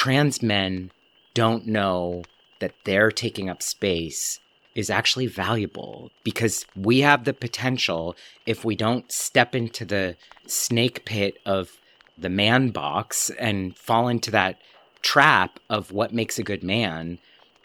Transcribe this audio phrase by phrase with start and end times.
[0.00, 0.90] trans men
[1.34, 2.22] don't know
[2.58, 4.40] that they're taking up space
[4.74, 8.16] is actually valuable because we have the potential,
[8.46, 10.16] if we don't step into the
[10.46, 11.72] snake pit of
[12.16, 14.56] the man box and fall into that
[15.02, 17.18] trap of what makes a good man,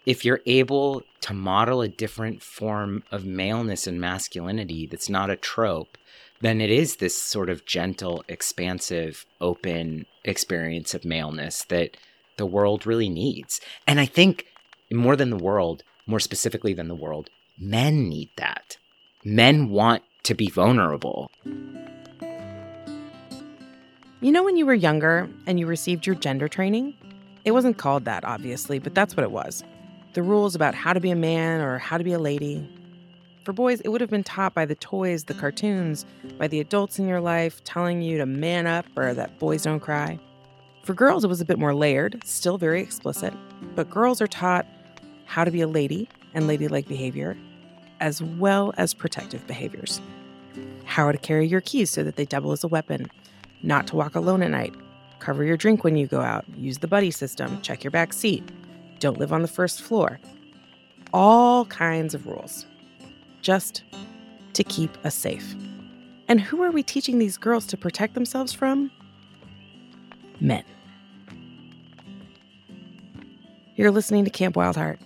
[0.05, 5.37] if you're able to model a different form of maleness and masculinity that's not a
[5.37, 5.97] trope,
[6.41, 11.95] then it is this sort of gentle, expansive, open experience of maleness that
[12.37, 13.61] the world really needs.
[13.87, 14.45] And I think
[14.91, 18.77] more than the world, more specifically than the world, men need that.
[19.23, 21.31] Men want to be vulnerable.
[24.21, 26.95] You know, when you were younger and you received your gender training?
[27.43, 29.63] It wasn't called that, obviously, but that's what it was.
[30.13, 32.67] The rules about how to be a man or how to be a lady.
[33.43, 36.05] For boys, it would have been taught by the toys, the cartoons,
[36.39, 39.79] by the adults in your life telling you to man up or that boys don't
[39.79, 40.19] cry.
[40.85, 43.33] For girls, it was a bit more layered, still very explicit,
[43.73, 44.67] but girls are taught
[45.25, 47.35] how to be a lady and ladylike behavior,
[47.99, 49.99] as well as protective behaviors.
[50.83, 53.09] How to carry your keys so that they double as a weapon,
[53.63, 54.75] not to walk alone at night,
[55.17, 58.47] cover your drink when you go out, use the buddy system, check your back seat,
[58.99, 60.19] don't live on the first floor.
[61.13, 62.67] All kinds of rules,
[63.41, 63.83] just
[64.53, 65.55] to keep us safe.
[66.27, 68.91] And who are we teaching these girls to protect themselves from?
[70.39, 70.63] Men.
[73.77, 74.99] You're listening to Camp Wildheart,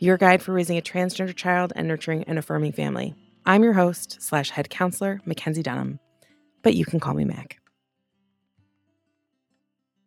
[0.00, 3.14] your guide for raising a transgender child and nurturing an affirming family.
[3.46, 6.00] I'm your host slash head counselor, Mackenzie Dunham,
[6.64, 7.60] but you can call me Mac.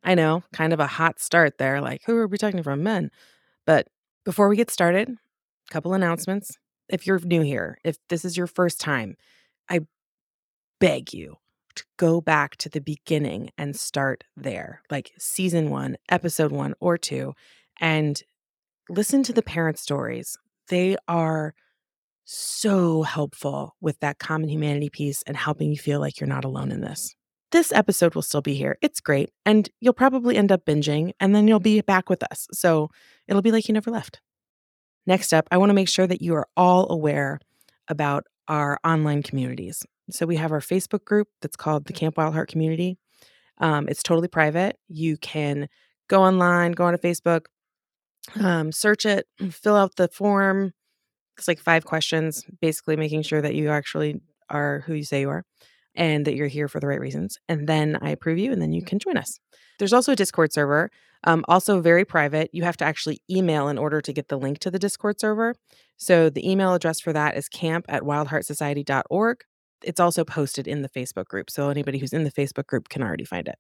[0.04, 2.84] I know, kind of a hot start there, like who are we talking from?
[2.84, 3.10] Men.
[3.66, 3.88] But
[4.26, 6.58] before we get started, a couple announcements.
[6.90, 9.16] If you're new here, if this is your first time,
[9.70, 9.80] I
[10.82, 11.38] beg you
[11.76, 16.98] to go back to the beginning and start there, like season one, episode one or
[16.98, 17.34] two,
[17.80, 18.22] and
[18.90, 20.38] listen to the parent stories.
[20.70, 21.54] They are
[22.26, 26.72] so helpful with that common humanity piece and helping you feel like you're not alone
[26.72, 27.16] in this.
[27.52, 28.78] This episode will still be here.
[28.82, 29.30] It's great.
[29.46, 32.48] And you'll probably end up binging and then you'll be back with us.
[32.52, 32.90] So
[33.28, 34.22] it'll be like you never left.
[35.06, 37.40] Next up, I want to make sure that you are all aware
[37.88, 39.84] about our online communities.
[40.10, 42.98] So we have our Facebook group that's called the Camp Wildheart Community.
[43.60, 44.78] Um, it's totally private.
[44.88, 45.68] You can
[46.08, 47.46] go online, go onto Facebook,
[48.40, 50.74] um, search it, fill out the form.
[51.38, 55.30] It's like five questions, basically making sure that you actually are who you say you
[55.30, 55.44] are
[55.96, 57.38] and that you're here for the right reasons.
[57.48, 59.40] And then I approve you, and then you can join us.
[59.80, 60.90] There's also a Discord server,
[61.24, 62.50] um, also very private.
[62.54, 65.56] You have to actually email in order to get the link to the Discord server.
[65.98, 69.44] So the email address for that is camp at wildheartsociety.org.
[69.84, 71.50] It's also posted in the Facebook group.
[71.50, 73.56] So anybody who's in the Facebook group can already find it.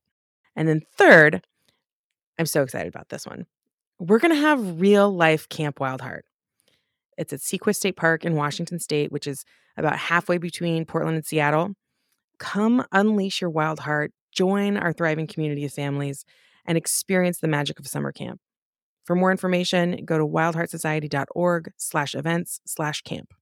[0.56, 1.46] And then third,
[2.40, 3.46] I'm so excited about this one
[4.00, 6.22] we're going to have real life Camp Wildheart.
[7.18, 9.46] It's at Seaquest State Park in Washington State, which is
[9.78, 11.74] about halfway between Portland and Seattle.
[12.40, 16.26] Come unleash your wild heart, join our thriving community of families,
[16.66, 18.40] and experience the magic of summer camp.
[19.06, 23.34] For more information, go to wildheartsociety.org slash events slash camp.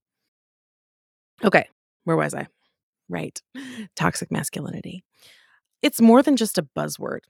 [1.44, 1.68] Okay,
[2.04, 2.48] where was I?
[3.08, 3.40] Right.
[3.96, 5.04] Toxic masculinity.
[5.82, 7.20] It's more than just a buzzword.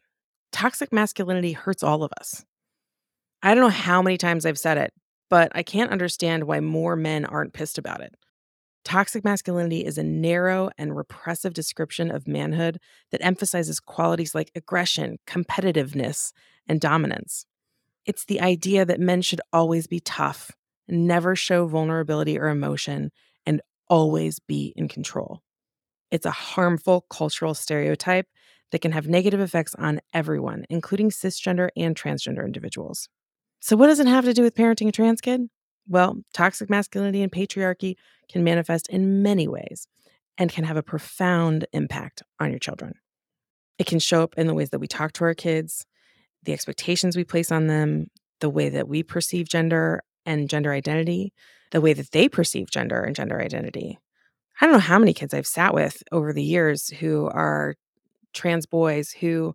[0.50, 2.44] Toxic masculinity hurts all of us.
[3.42, 4.92] I don't know how many times I've said it,
[5.28, 8.14] but I can't understand why more men aren't pissed about it.
[8.84, 12.78] Toxic masculinity is a narrow and repressive description of manhood
[13.10, 16.32] that emphasizes qualities like aggression, competitiveness,
[16.66, 17.46] and dominance.
[18.06, 20.50] It's the idea that men should always be tough,
[20.88, 23.12] never show vulnerability or emotion,
[23.46, 25.42] and always be in control.
[26.10, 28.26] It's a harmful cultural stereotype
[28.72, 33.08] that can have negative effects on everyone, including cisgender and transgender individuals.
[33.64, 35.48] So, what does it have to do with parenting a trans kid?
[35.88, 37.94] Well, toxic masculinity and patriarchy
[38.28, 39.86] can manifest in many ways
[40.36, 42.94] and can have a profound impact on your children.
[43.78, 45.86] It can show up in the ways that we talk to our kids,
[46.42, 48.08] the expectations we place on them,
[48.40, 51.32] the way that we perceive gender and gender identity,
[51.70, 53.96] the way that they perceive gender and gender identity.
[54.60, 57.76] I don't know how many kids I've sat with over the years who are
[58.34, 59.54] trans boys who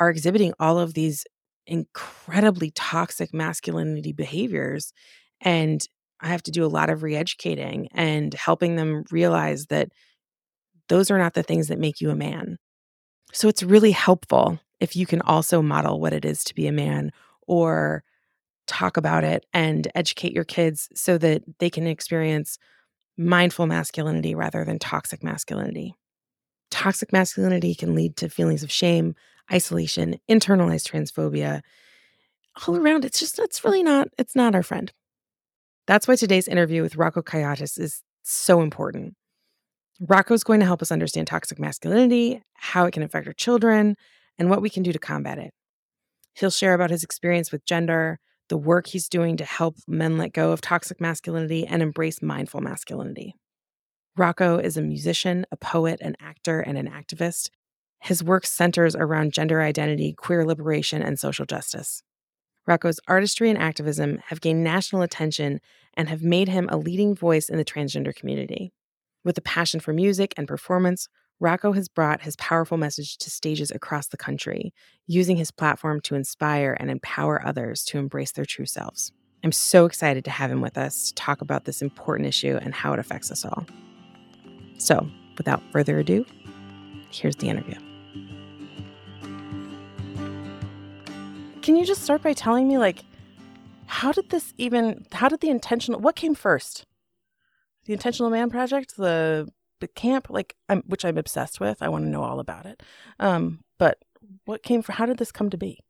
[0.00, 1.24] are exhibiting all of these
[1.68, 4.92] incredibly toxic masculinity behaviors.
[5.40, 5.80] And
[6.20, 9.90] I have to do a lot of re educating and helping them realize that
[10.88, 12.58] those are not the things that make you a man.
[13.32, 16.72] So it's really helpful if you can also model what it is to be a
[16.72, 17.12] man
[17.46, 18.02] or
[18.66, 22.58] talk about it and educate your kids so that they can experience
[23.16, 25.94] mindful masculinity rather than toxic masculinity.
[26.70, 29.14] Toxic masculinity can lead to feelings of shame,
[29.52, 31.62] isolation, internalized transphobia,
[32.66, 34.92] all around, it's just, it's really not, it's not our friend.
[35.86, 39.14] That's why today's interview with Rocco Kayiatos is so important.
[40.00, 43.96] Rocco's going to help us understand toxic masculinity, how it can affect our children,
[44.38, 45.52] and what we can do to combat it.
[46.34, 48.18] He'll share about his experience with gender,
[48.48, 52.60] the work he's doing to help men let go of toxic masculinity and embrace mindful
[52.60, 53.34] masculinity.
[54.16, 57.50] Rocco is a musician, a poet, an actor, and an activist.
[58.00, 62.02] His work centers around gender identity, queer liberation, and social justice.
[62.66, 65.60] Rocco's artistry and activism have gained national attention
[65.94, 68.72] and have made him a leading voice in the transgender community.
[69.24, 71.08] With a passion for music and performance,
[71.40, 74.74] Rocco has brought his powerful message to stages across the country,
[75.06, 79.12] using his platform to inspire and empower others to embrace their true selves.
[79.44, 82.74] I'm so excited to have him with us to talk about this important issue and
[82.74, 83.66] how it affects us all.
[84.78, 86.26] So, without further ado,
[87.10, 87.87] here's the interview.
[91.68, 93.04] Can you just start by telling me, like,
[93.84, 96.86] how did this even, how did the intentional, what came first?
[97.84, 99.50] The Intentional Man Project, the
[99.80, 101.82] the camp, like, I'm, which I'm obsessed with.
[101.82, 102.82] I want to know all about it.
[103.20, 103.98] Um, but
[104.46, 104.92] what came for?
[104.92, 105.80] How did this come to be?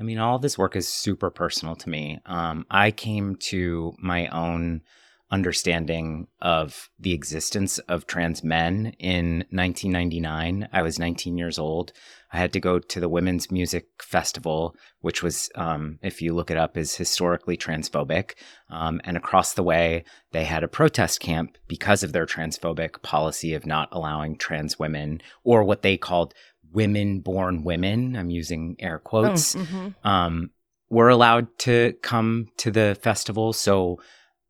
[0.00, 2.18] I mean, all this work is super personal to me.
[2.26, 4.82] Um, I came to my own
[5.30, 10.68] understanding of the existence of trans men in 1999.
[10.72, 11.92] I was 19 years old.
[12.32, 16.50] I had to go to the Women's Music Festival, which was, um, if you look
[16.50, 18.34] it up, is historically transphobic.
[18.68, 23.54] Um, and across the way, they had a protest camp because of their transphobic policy
[23.54, 26.34] of not allowing trans women or what they called
[26.72, 28.16] women born women.
[28.16, 29.56] I'm using air quotes.
[29.56, 30.08] Oh, mm-hmm.
[30.08, 30.50] um,
[30.88, 33.52] were allowed to come to the festival.
[33.52, 34.00] So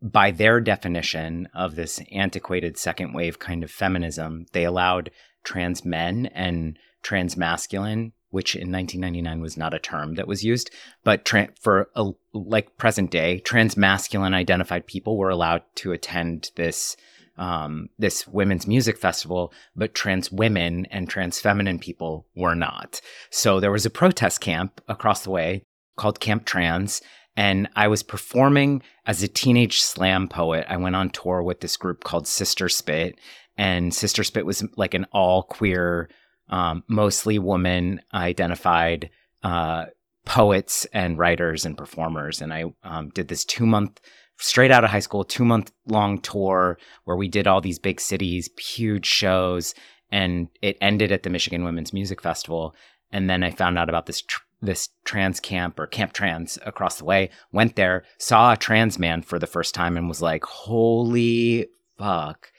[0.02, 5.10] by their definition of this antiquated second wave kind of feminism, they allowed
[5.44, 10.70] trans men and trans masculine, which in 1999 was not a term that was used,
[11.04, 16.50] but tra- for a, like present day, trans masculine identified people were allowed to attend
[16.56, 16.96] this
[17.38, 23.00] um, this women's music festival, but trans women and trans feminine people were not.
[23.30, 25.62] So there was a protest camp across the way
[25.96, 27.00] called Camp Trans,
[27.36, 30.66] and I was performing as a teenage slam poet.
[30.68, 33.18] I went on tour with this group called Sister Spit,
[33.56, 36.08] and Sister Spit was like an all queer,
[36.48, 39.10] um, mostly woman identified
[39.42, 39.86] uh,
[40.24, 42.40] poets and writers and performers.
[42.40, 44.00] And I um, did this two month,
[44.38, 48.00] straight out of high school, two month long tour where we did all these big
[48.00, 49.74] cities, huge shows.
[50.10, 52.74] And it ended at the Michigan Women's Music Festival.
[53.12, 56.98] And then I found out about this tr- this trans camp or camp trans across
[56.98, 60.44] the way, went there, saw a trans man for the first time and was like,
[60.44, 61.66] holy
[61.98, 62.52] fuck.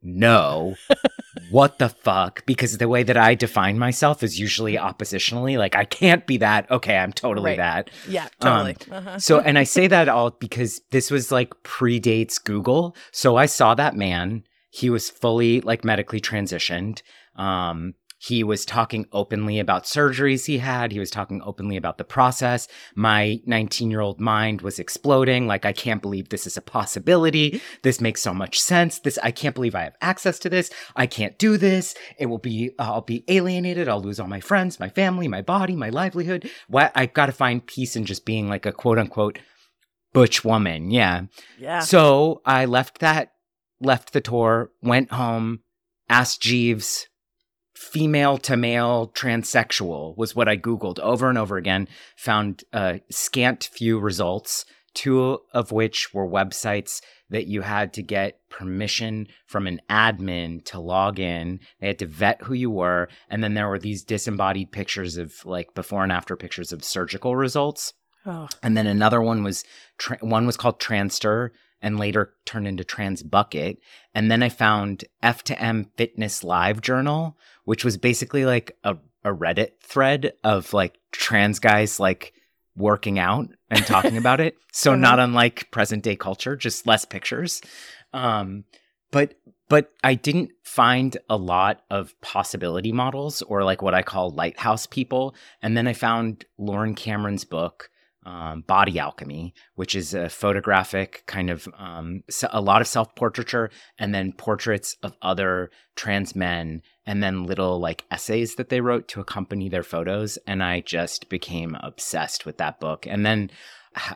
[0.00, 0.74] No.
[1.50, 2.46] what the fuck?
[2.46, 5.58] Because the way that I define myself is usually oppositionally.
[5.58, 6.70] Like, I can't be that.
[6.70, 7.58] Okay, I'm totally right.
[7.58, 7.90] that.
[8.08, 8.76] Yeah, totally.
[8.90, 9.18] Um, uh-huh.
[9.18, 12.96] so, and I say that all because this was like predates Google.
[13.12, 14.44] So I saw that man.
[14.70, 17.02] He was fully like medically transitioned.
[17.36, 20.90] Um, he was talking openly about surgeries he had.
[20.90, 22.66] He was talking openly about the process.
[22.96, 25.46] My 19 year old mind was exploding.
[25.46, 27.62] Like, I can't believe this is a possibility.
[27.82, 28.98] This makes so much sense.
[28.98, 30.70] This, I can't believe I have access to this.
[30.96, 31.94] I can't do this.
[32.18, 33.88] It will be, uh, I'll be alienated.
[33.88, 36.50] I'll lose all my friends, my family, my body, my livelihood.
[36.66, 39.38] What I've got to find peace in just being like a quote unquote
[40.12, 40.90] butch woman.
[40.90, 41.26] Yeah.
[41.56, 41.80] Yeah.
[41.80, 43.32] So I left that,
[43.80, 45.60] left the tour, went home,
[46.08, 47.06] asked Jeeves
[47.78, 53.70] female to male transsexual was what I Googled over and over again, found uh, scant
[53.72, 59.80] few results, two of which were websites that you had to get permission from an
[59.88, 61.60] admin to log in.
[61.80, 63.08] They had to vet who you were.
[63.30, 67.36] And then there were these disembodied pictures of like before and after pictures of surgical
[67.36, 67.92] results.
[68.26, 68.48] Oh.
[68.60, 69.64] And then another one was
[69.98, 73.78] tra- one was called Transter and later turned into Trans Bucket.
[74.14, 78.96] And then I found F to M Fitness Live Journal, which was basically like a,
[79.24, 82.32] a Reddit thread of like trans guys like
[82.76, 84.56] working out and talking about it.
[84.72, 85.00] So uh-huh.
[85.00, 87.60] not unlike present day culture, just less pictures.
[88.12, 88.64] Um,
[89.10, 89.34] but
[89.68, 94.86] but I didn't find a lot of possibility models or like what I call lighthouse
[94.86, 95.34] people.
[95.60, 97.90] And then I found Loren Cameron's book,
[98.28, 103.70] um, Body Alchemy, which is a photographic kind of um, a lot of self portraiture
[103.98, 109.08] and then portraits of other trans men and then little like essays that they wrote
[109.08, 110.36] to accompany their photos.
[110.46, 113.06] And I just became obsessed with that book.
[113.06, 113.50] And then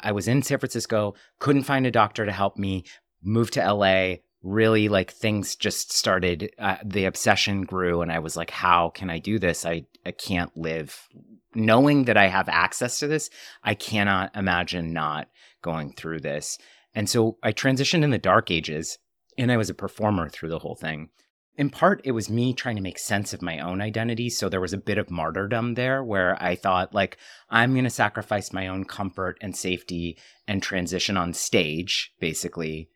[0.03, 2.85] I was in San Francisco, couldn't find a doctor to help me,
[3.23, 4.17] moved to LA.
[4.43, 6.53] Really, like things just started.
[6.59, 9.65] Uh, the obsession grew, and I was like, "How can I do this?
[9.65, 11.09] I I can't live
[11.55, 13.31] knowing that I have access to this,
[13.63, 15.29] I cannot imagine not
[15.61, 16.59] going through this.
[16.95, 18.99] And so I transitioned in the dark ages
[19.39, 21.09] and I was a performer through the whole thing.
[21.57, 24.31] In part, it was me trying to make sense of my own identity.
[24.31, 27.19] So there was a bit of martyrdom there where I thought, like,
[27.51, 30.19] I'm going to sacrifice my own comfort and safety
[30.49, 32.89] and transition on stage, basically,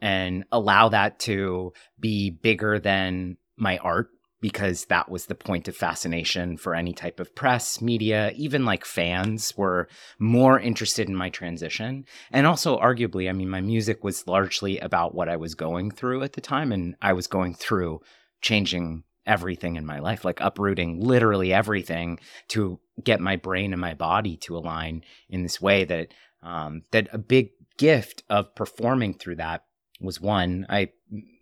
[0.00, 5.76] and allow that to be bigger than my art because that was the point of
[5.76, 11.28] fascination for any type of press, media, even like fans were more interested in my
[11.28, 12.04] transition.
[12.30, 16.22] And also, arguably, I mean, my music was largely about what I was going through
[16.22, 16.70] at the time.
[16.70, 18.00] And I was going through
[18.40, 22.18] changing everything in my life, like uprooting literally everything
[22.48, 27.08] to get my brain and my body to align in this way that, um, that
[27.12, 29.64] a big gift of performing through that
[30.00, 30.90] was one, I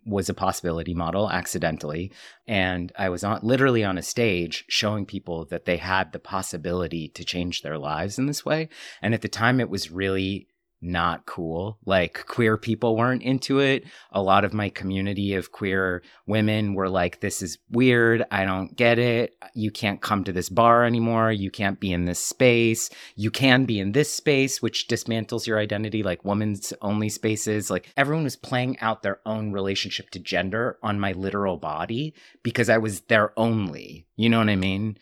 [0.05, 2.11] was a possibility model accidentally.
[2.47, 7.09] And I was on literally on a stage showing people that they had the possibility
[7.09, 8.69] to change their lives in this way.
[9.01, 10.47] And at the time, it was really
[10.81, 11.79] not cool.
[11.85, 13.83] Like queer people weren't into it.
[14.11, 18.23] A lot of my community of queer women were like, this is weird.
[18.31, 19.35] I don't get it.
[19.55, 21.31] You can't come to this bar anymore.
[21.31, 22.89] You can't be in this space.
[23.15, 27.69] You can be in this space, which dismantles your identity, like women's only spaces.
[27.71, 32.69] Like everyone was playing out their own relationship to gender on my literal body because
[32.69, 34.07] I was their only.
[34.15, 34.97] You know what I mean?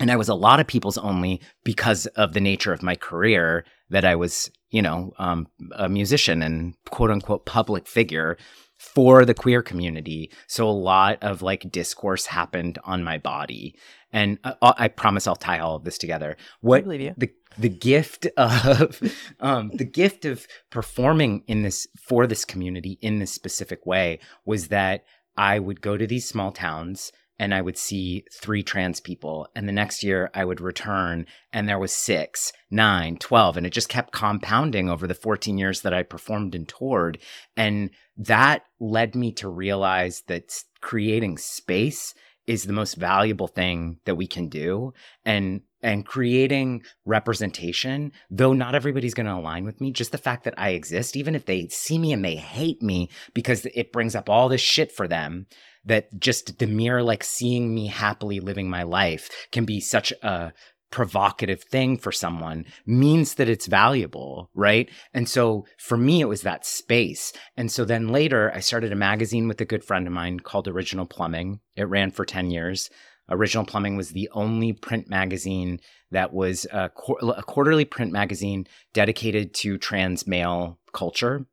[0.00, 3.64] And I was a lot of people's only because of the nature of my career
[3.90, 8.36] that I was, you know, um, a musician and quote unquote public figure
[8.78, 10.30] for the queer community.
[10.46, 13.76] So a lot of like discourse happened on my body.
[14.12, 16.36] And uh, uh I promise I'll tie all of this together.
[16.60, 16.86] What
[17.18, 19.00] the the gift of
[19.40, 24.68] um, the gift of performing in this for this community in this specific way was
[24.68, 25.04] that
[25.36, 29.48] I would go to these small towns and I would see three trans people.
[29.56, 33.56] And the next year I would return and there was six, nine, 12.
[33.56, 37.18] And it just kept compounding over the 14 years that I performed and toured.
[37.56, 42.14] And that led me to realize that creating space
[42.46, 44.92] is the most valuable thing that we can do.
[45.24, 50.44] And and creating representation, though not everybody's going to align with me, just the fact
[50.44, 54.14] that I exist, even if they see me and they hate me because it brings
[54.14, 55.46] up all this shit for them,
[55.84, 60.52] that just the mere like seeing me happily living my life can be such a
[60.90, 64.90] provocative thing for someone means that it's valuable, right?
[65.14, 67.32] And so for me, it was that space.
[67.56, 70.68] And so then later, I started a magazine with a good friend of mine called
[70.68, 71.60] Original Plumbing.
[71.76, 72.90] It ran for 10 years.
[73.28, 75.78] Original Plumbing was the only print magazine
[76.10, 76.90] that was a,
[77.22, 81.46] a quarterly print magazine dedicated to trans male culture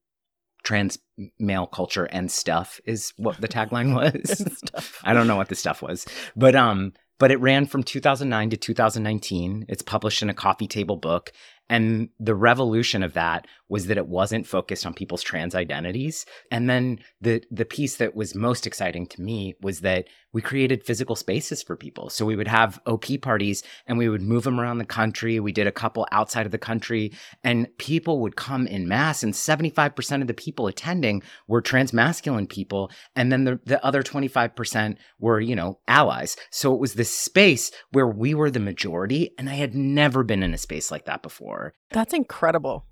[0.67, 0.99] trans
[1.39, 4.61] male culture and stuff is what the tagline was.
[5.05, 6.05] I don't know what the stuff was,
[6.35, 9.65] but um, but it ran from 2009 to 2019.
[9.69, 11.31] It's published in a coffee table book,
[11.69, 16.25] and the revolution of that was that it wasn't focused on people's trans identities.
[16.51, 20.85] And then the the piece that was most exciting to me was that we created
[20.85, 22.09] physical spaces for people.
[22.09, 25.39] So we would have OP parties and we would move them around the country.
[25.39, 29.33] We did a couple outside of the country and people would come in mass and
[29.33, 34.97] 75% of the people attending were trans masculine people and then the, the other 25%
[35.19, 36.35] were, you know, allies.
[36.51, 40.43] So it was this space where we were the majority and I had never been
[40.43, 41.73] in a space like that before.
[41.89, 42.85] That's incredible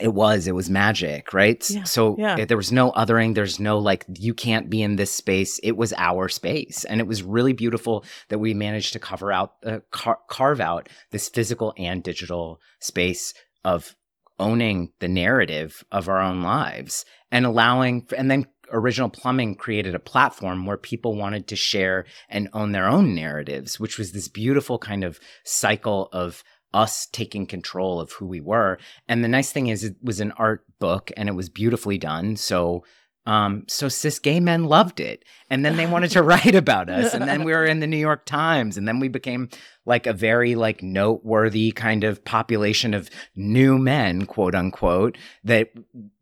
[0.00, 2.36] it was it was magic right yeah, so yeah.
[2.36, 5.76] It, there was no othering there's no like you can't be in this space it
[5.76, 9.80] was our space and it was really beautiful that we managed to cover out uh,
[9.90, 13.32] car- carve out this physical and digital space
[13.64, 13.94] of
[14.38, 20.00] owning the narrative of our own lives and allowing and then original plumbing created a
[20.00, 24.78] platform where people wanted to share and own their own narratives which was this beautiful
[24.78, 26.42] kind of cycle of
[26.76, 28.78] us taking control of who we were.
[29.08, 32.36] And the nice thing is, it was an art book and it was beautifully done.
[32.36, 32.84] So
[33.26, 35.24] um, so cis gay men loved it.
[35.50, 37.12] And then they wanted to write about us.
[37.12, 38.76] And then we were in the New York Times.
[38.76, 39.48] And then we became
[39.84, 45.70] like a very like noteworthy kind of population of new men, quote unquote, that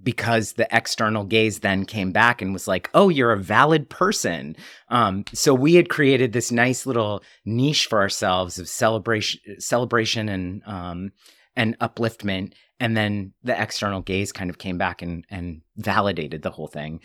[0.02, 4.56] because the external gaze then came back and was like, oh, you're a valid person.
[4.88, 10.62] Um, so we had created this nice little niche for ourselves of celebration, celebration and
[10.66, 11.12] um,
[11.56, 16.50] and upliftment and then the external gaze kind of came back and and validated the
[16.50, 17.00] whole thing.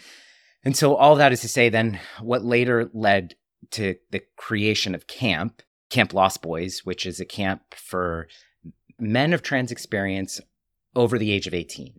[0.63, 3.35] And so all that is to say then what later led
[3.71, 8.27] to the creation of camp camp lost boys which is a camp for
[8.99, 10.39] men of trans experience
[10.95, 11.93] over the age of 18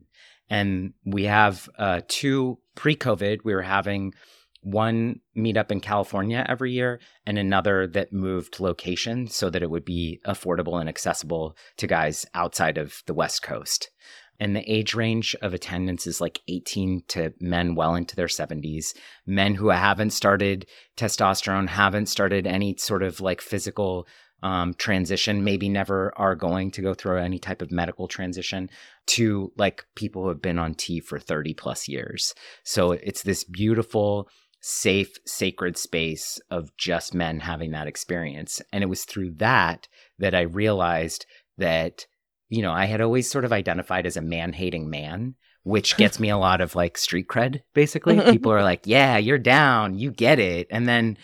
[0.48, 4.14] and we have uh, two pre-covid we were having
[4.62, 9.84] one meetup in California every year and another that moved location so that it would
[9.84, 13.90] be affordable and accessible to guys outside of the West Coast.
[14.38, 18.94] And the age range of attendance is like 18 to men well into their 70s,
[19.26, 24.06] men who haven't started testosterone, haven't started any sort of like physical
[24.42, 28.70] um, transition, maybe never are going to go through any type of medical transition,
[29.08, 32.34] to like people who have been on T for 30 plus years.
[32.64, 34.28] So it's this beautiful,
[34.60, 38.60] safe, sacred space of just men having that experience.
[38.72, 39.88] And it was through that
[40.18, 41.26] that I realized
[41.58, 42.06] that,
[42.48, 45.34] you know, I had always sort of identified as a man hating man.
[45.62, 48.18] Which gets me a lot of like street cred, basically.
[48.32, 50.66] People are like, yeah, you're down, you get it.
[50.70, 51.18] And then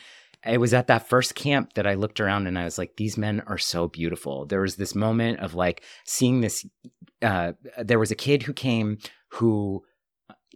[0.46, 3.16] it was at that first camp that I looked around and I was like, these
[3.16, 4.46] men are so beautiful.
[4.46, 6.66] There was this moment of like seeing this.
[7.22, 7.52] Uh,
[7.82, 8.98] there was a kid who came
[9.30, 9.82] who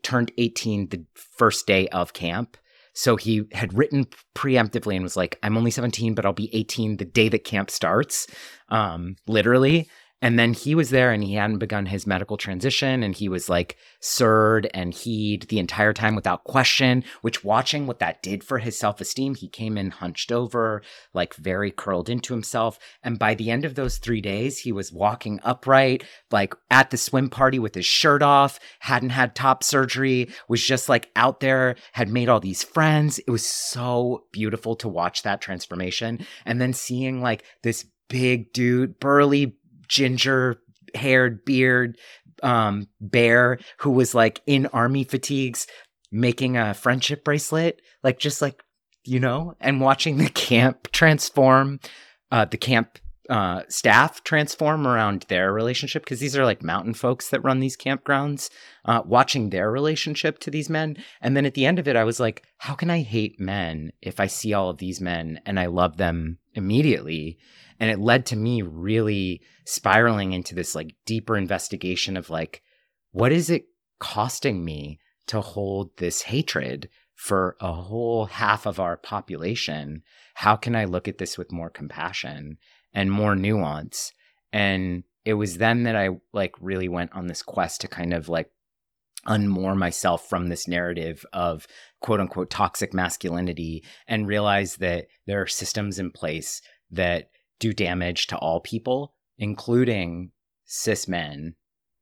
[0.03, 2.57] turned 18 the first day of camp.
[2.95, 6.97] So he had written preemptively and was like, I'm only 17, but I'll be 18
[6.97, 8.27] the day that camp starts,
[8.69, 9.89] um, literally.
[10.23, 13.49] And then he was there and he hadn't begun his medical transition and he was
[13.49, 18.59] like surd and heed the entire time without question, which watching what that did for
[18.59, 20.83] his self esteem, he came in hunched over,
[21.15, 22.79] like very curled into himself.
[23.03, 26.99] And by the end of those three days, he was walking upright, like at the
[26.99, 31.77] swim party with his shirt off, hadn't had top surgery, was just like out there,
[31.93, 33.19] had made all these friends.
[33.21, 36.27] It was so beautiful to watch that transformation.
[36.45, 39.57] And then seeing like this big dude, burly,
[39.91, 40.57] ginger
[40.95, 41.99] haired beard
[42.43, 45.67] um, bear who was like in army fatigues
[46.11, 48.63] making a friendship bracelet like just like
[49.05, 51.79] you know and watching the camp transform
[52.31, 52.99] uh, the camp
[53.31, 57.77] uh, staff transform around their relationship because these are like mountain folks that run these
[57.77, 58.51] campgrounds
[58.85, 60.97] uh, watching their relationship to these men.
[61.21, 63.93] And then at the end of it i was like how can i hate men
[64.03, 67.39] if i see all of these men and i love them immediately?
[67.79, 72.63] And it led to me really spiraling into this like deeper investigation of like
[73.13, 73.67] what is it
[74.01, 80.03] costing me to hold this hatred for a whole half of our population?
[80.35, 82.59] How can i look at this with more compassion
[82.93, 84.13] and more nuance
[84.53, 88.29] and it was then that i like really went on this quest to kind of
[88.29, 88.51] like
[89.27, 91.67] unmoor myself from this narrative of
[92.01, 98.27] quote unquote toxic masculinity and realize that there are systems in place that do damage
[98.29, 100.33] to all people, including
[100.65, 101.55] cis men,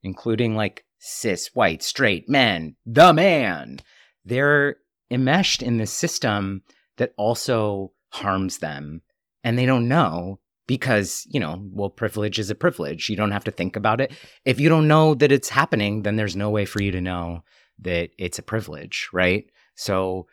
[0.02, 3.80] including like cis white straight men, the man.
[4.24, 4.76] They're
[5.10, 6.62] enmeshed in this system
[6.98, 9.02] that also harms them
[9.44, 13.08] and they don't know because, you know, well, privilege is a privilege.
[13.08, 14.12] You don't have to think about it.
[14.44, 17.42] If you don't know that it's happening, then there's no way for you to know
[17.80, 19.50] that it's a privilege, right?
[19.74, 20.28] So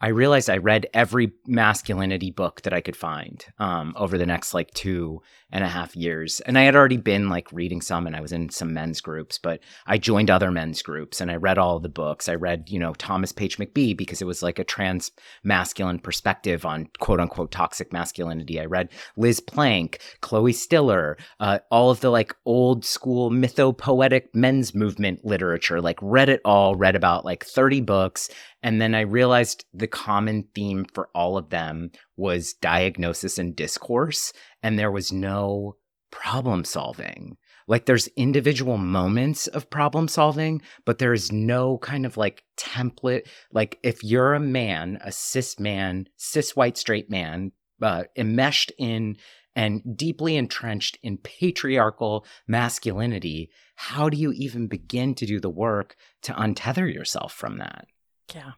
[0.00, 4.52] I realized I read every masculinity book that I could find um, over the next
[4.52, 5.22] like two
[5.52, 6.40] and a half years.
[6.40, 9.38] And I had already been like reading some and I was in some men's groups,
[9.38, 12.28] but I joined other men's groups and I read all the books.
[12.28, 15.12] I read, you know, Thomas Page McBee because it was like a trans
[15.44, 18.60] masculine perspective on quote unquote toxic masculinity.
[18.60, 24.74] I read Liz Plank, Chloe Stiller, uh, all of the like old school mythopoetic men's
[24.74, 28.28] movement literature, like read it all, read about like 30 books
[28.66, 34.32] and then I realized the common theme for all of them was diagnosis and discourse,
[34.62, 35.76] and there was no
[36.10, 37.36] problem solving.
[37.68, 43.26] Like there's individual moments of problem solving, but there's no kind of like template.
[43.52, 47.52] Like if you're a man, a cis man, cis white straight man,
[47.82, 49.16] uh, enmeshed in
[49.56, 55.96] and deeply entrenched in patriarchal masculinity, how do you even begin to do the work
[56.22, 57.86] to untether yourself from that?
[58.34, 58.52] Yeah.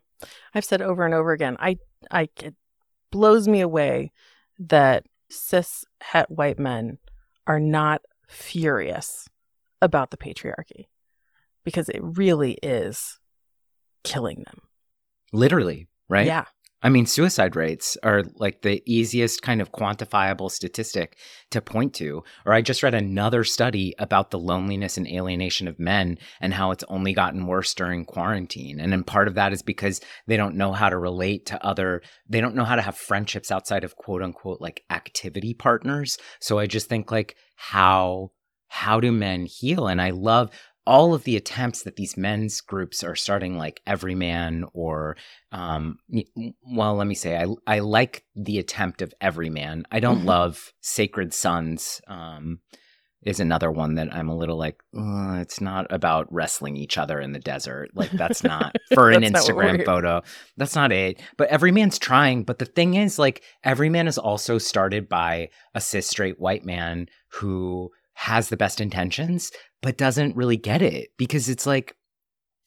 [0.54, 1.78] I've said over and over again, I,
[2.10, 2.28] I,
[3.10, 4.12] blows me away
[4.58, 6.98] that cis het white men
[7.46, 9.28] are not furious
[9.80, 10.86] about the patriarchy
[11.64, 13.18] because it really is
[14.04, 14.60] killing them.
[15.32, 16.26] Literally, right?
[16.26, 16.44] Yeah.
[16.80, 21.18] I mean, suicide rates are like the easiest kind of quantifiable statistic
[21.50, 22.22] to point to.
[22.46, 26.70] Or I just read another study about the loneliness and alienation of men and how
[26.70, 28.78] it's only gotten worse during quarantine.
[28.78, 32.00] And then part of that is because they don't know how to relate to other,
[32.28, 36.16] they don't know how to have friendships outside of quote unquote like activity partners.
[36.40, 38.30] So I just think like, how
[38.68, 39.88] how do men heal?
[39.88, 40.50] And I love
[40.88, 45.18] all of the attempts that these men's groups are starting like Evryman or
[45.52, 45.98] um
[46.62, 50.28] well let me say i i like the attempt of Evryman i don't mm-hmm.
[50.28, 52.60] love sacred sons um
[53.22, 57.32] is another one that I'm a little like, it's not about wrestling each other in
[57.32, 57.90] the desert.
[57.92, 60.22] Like that's not for an Instagram photo.
[60.56, 61.20] That's not it.
[61.36, 62.44] But every man's trying.
[62.44, 66.64] But the thing is, like, every man is also started by a cis straight white
[66.64, 71.94] man who has the best intentions, but doesn't really get it because it's like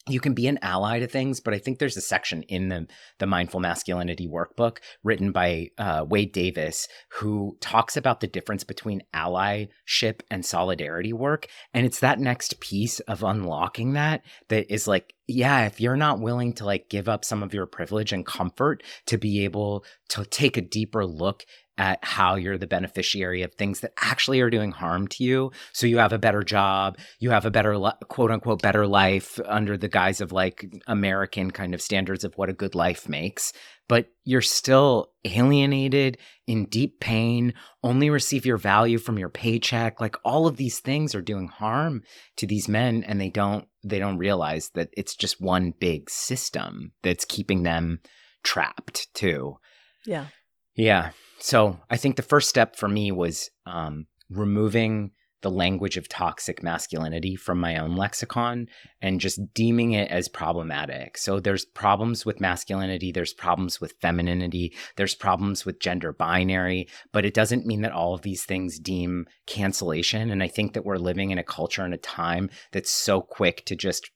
[0.08, 2.88] you can be an ally to things, but I think there's a section in the
[3.18, 9.02] the mindful masculinity workbook written by uh, Wade Davis who talks about the difference between
[9.14, 15.14] allyship and solidarity work, and it's that next piece of unlocking that that is like,
[15.28, 18.82] yeah, if you're not willing to like give up some of your privilege and comfort
[19.06, 21.44] to be able to take a deeper look
[21.78, 25.50] at how you're the beneficiary of things that actually are doing harm to you.
[25.72, 29.76] So you have a better job, you have a better, quote unquote, better life under
[29.78, 33.52] the guise of like American kind of standards of what a good life makes.
[33.88, 40.00] But you're still alienated, in deep pain, only receive your value from your paycheck.
[40.00, 42.02] Like all of these things are doing harm
[42.36, 46.92] to these men and they don't, they don't realize that it's just one big system
[47.02, 48.00] that's keeping them
[48.42, 49.58] trapped too.
[50.06, 50.26] Yeah.
[50.74, 51.10] Yeah.
[51.42, 56.62] So I think the first step for me was um, removing the language of toxic
[56.62, 58.68] masculinity from my own lexicon
[59.00, 61.18] and just deeming it as problematic.
[61.18, 67.24] So there's problems with masculinity, there's problems with femininity, there's problems with gender binary, but
[67.24, 70.30] it doesn't mean that all of these things deem cancellation.
[70.30, 73.64] And I think that we're living in a culture and a time that's so quick
[73.66, 74.12] to just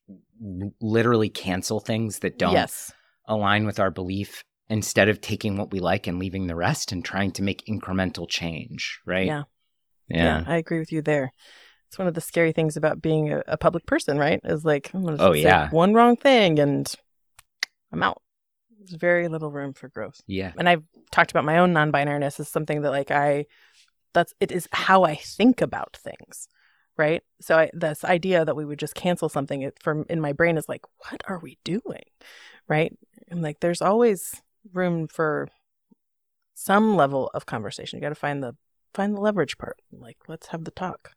[0.81, 2.93] literally cancel things that don't yes.
[3.27, 7.05] align with our belief instead of taking what we like and leaving the rest and
[7.05, 9.27] trying to make incremental change, right?
[9.27, 9.43] Yeah.
[10.09, 10.41] Yeah.
[10.41, 11.33] yeah I agree with you there.
[11.89, 14.41] It's one of the scary things about being a, a public person, right?
[14.45, 15.71] Is like, I'm going to oh, yeah.
[15.71, 16.93] one wrong thing and
[17.93, 18.21] I'm out.
[18.79, 20.21] There's very little room for growth.
[20.27, 20.53] Yeah.
[20.59, 23.47] And I've talked about my own non binariness as something that, like, I,
[24.15, 26.49] that's, it is how I think about things
[26.99, 30.33] right so I, this idea that we would just cancel something it, from in my
[30.33, 32.05] brain is like what are we doing
[32.69, 32.97] right
[33.31, 34.41] i'm like there's always
[34.73, 35.49] room for
[36.55, 37.99] some level of conversation.
[37.99, 38.57] You got to find the
[38.95, 39.81] find the leverage part.
[39.93, 41.13] Like, let's have the talk.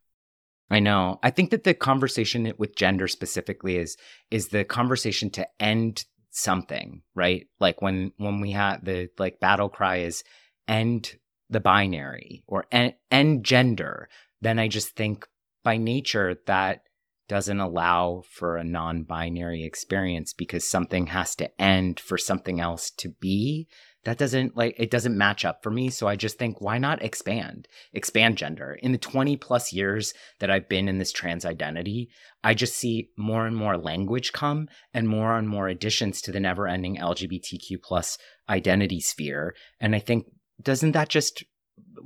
[0.70, 1.20] I know.
[1.24, 3.98] I think that the conversation with gender specifically is
[4.30, 7.48] is the conversation to end something, right?
[7.60, 10.24] Like when when we have the like battle cry is
[10.68, 11.18] end
[11.50, 14.08] the binary or end, end gender,
[14.42, 15.28] then I just think
[15.64, 16.82] by nature that
[17.30, 22.90] doesn't allow for a non binary experience because something has to end for something else
[22.90, 23.70] to be.
[24.06, 25.90] That doesn't like, it doesn't match up for me.
[25.90, 28.78] So I just think, why not expand, expand gender?
[28.82, 32.10] In the 20 plus years that I've been in this trans identity,
[32.44, 36.40] I just see more and more language come and more and more additions to the
[36.40, 38.18] never ending LGBTQ plus
[38.50, 39.54] identity sphere.
[39.80, 40.26] And I think,
[40.62, 41.44] doesn't that just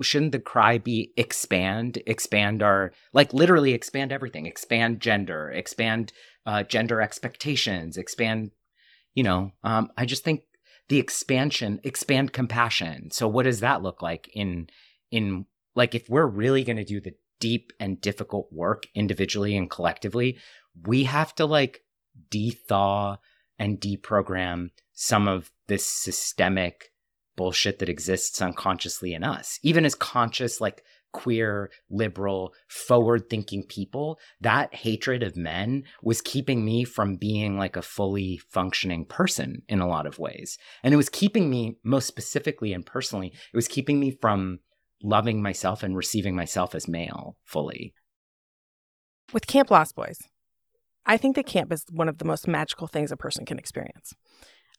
[0.02, 6.12] shouldn't the cry be expand expand our like literally expand everything expand gender expand
[6.46, 8.52] uh, gender expectations expand
[9.14, 10.42] you know um, i just think
[10.90, 13.10] the expansion expand compassion.
[13.12, 14.68] So what does that look like in
[15.12, 19.70] in like if we're really going to do the deep and difficult work individually and
[19.70, 20.38] collectively
[20.86, 21.82] we have to like
[22.30, 23.18] dethaw
[23.60, 26.93] and deprogram some of this systemic
[27.36, 29.60] bullshit that exists unconsciously in us.
[29.64, 36.66] Even as conscious, like queer, liberal, forward thinking people, that hatred of men was keeping
[36.66, 40.58] me from being like a fully functioning person in a lot of ways.
[40.84, 44.60] And it was keeping me, most specifically and personally, it was keeping me from
[45.02, 47.94] loving myself and receiving myself as male fully.
[49.32, 50.18] With Camp Lost Boys,
[51.06, 54.14] I think that camp is one of the most magical things a person can experience.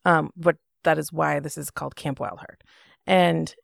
[0.05, 2.63] Um, but that is why this is called Camp Wildheart.
[3.07, 3.55] And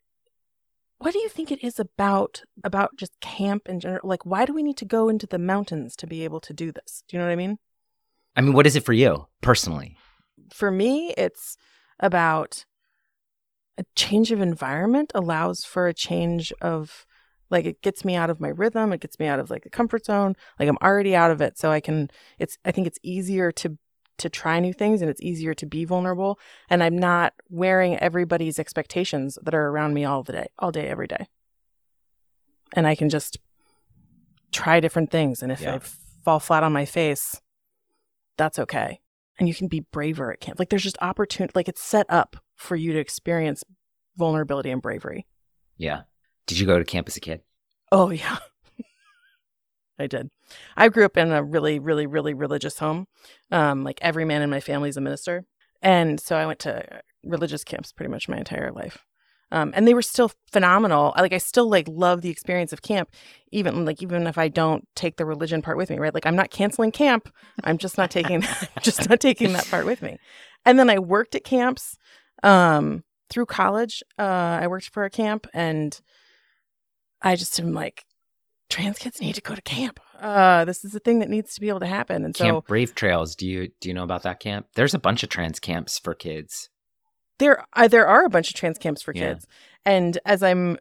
[0.98, 4.06] what do you think it is about about just camp in general?
[4.06, 6.72] Like, why do we need to go into the mountains to be able to do
[6.72, 7.02] this?
[7.08, 7.58] Do you know what I mean?
[8.36, 9.96] I mean, what is it for you personally?
[10.52, 11.56] For me, it's
[11.98, 12.64] about
[13.78, 17.06] a change of environment allows for a change of
[17.50, 19.70] like it gets me out of my rhythm it gets me out of like the
[19.70, 22.98] comfort zone like i'm already out of it so i can it's i think it's
[23.02, 23.78] easier to
[24.20, 28.58] to try new things and it's easier to be vulnerable and i'm not wearing everybody's
[28.58, 31.26] expectations that are around me all the day all day every day.
[32.74, 33.38] And i can just
[34.52, 35.74] try different things and if yeah.
[35.74, 35.78] i
[36.24, 37.40] fall flat on my face
[38.40, 39.00] that's okay.
[39.38, 40.58] And you can be braver at camp.
[40.58, 43.62] Like there's just opportunity like it's set up for you to experience
[44.16, 45.26] vulnerability and bravery.
[45.76, 46.02] Yeah.
[46.46, 47.42] Did you go to camp as a kid?
[47.92, 48.38] Oh yeah
[50.00, 50.30] I did.
[50.76, 53.06] I grew up in a really, really, really religious home.
[53.50, 55.44] Um, like every man in my family is a minister.
[55.82, 59.04] And so I went to religious camps pretty much my entire life.
[59.52, 61.12] Um, and they were still phenomenal.
[61.16, 63.10] Like I still like love the experience of camp,
[63.50, 66.14] even like even if I don't take the religion part with me, right?
[66.14, 67.32] Like I'm not canceling camp.
[67.64, 68.44] I'm just not taking
[68.82, 70.18] just not taking that part with me.
[70.64, 71.96] And then I worked at camps
[72.42, 74.02] um, through college.
[74.18, 75.98] Uh, I worked for a camp, and
[77.22, 78.04] I just am like,
[78.70, 80.00] trans kids need to go to camp.
[80.18, 82.24] Uh, this is a thing that needs to be able to happen.
[82.24, 83.34] And Camp so Brave Trails.
[83.36, 84.66] Do you do you know about that camp?
[84.74, 86.70] There's a bunch of trans camps for kids.
[87.38, 89.34] there uh, there are a bunch of trans camps for Yeah.
[89.34, 89.46] kids.
[89.84, 90.78] And as I'm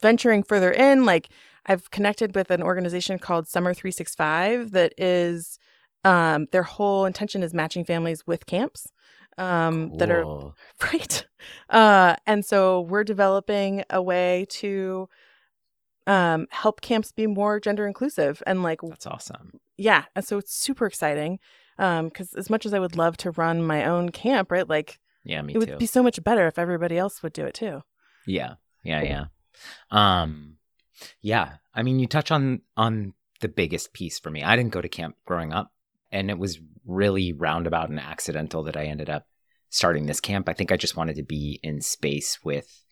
[0.00, 1.28] venturing further in, like
[1.66, 5.58] I've connected with an organization called Summer 365 that is
[6.04, 8.88] um their whole intention is matching families with camps
[9.38, 10.52] um that are
[10.92, 11.26] right.
[11.70, 15.08] Uh and so we're developing a way to
[16.06, 19.60] um help camps be more gender inclusive and like That's awesome.
[19.76, 21.38] yeah, and so it's super exciting.
[21.78, 24.68] Um cuz as much as I would love to run my own camp, right?
[24.68, 25.60] Like Yeah, me it too.
[25.60, 27.82] would be so much better if everybody else would do it too.
[28.26, 28.54] Yeah.
[28.82, 29.24] Yeah, yeah.
[29.90, 30.56] Um
[31.20, 34.42] yeah, I mean you touch on on the biggest piece for me.
[34.42, 35.72] I didn't go to camp growing up
[36.10, 39.26] and it was really roundabout and accidental that I ended up
[39.70, 40.48] starting this camp.
[40.48, 42.84] I think I just wanted to be in space with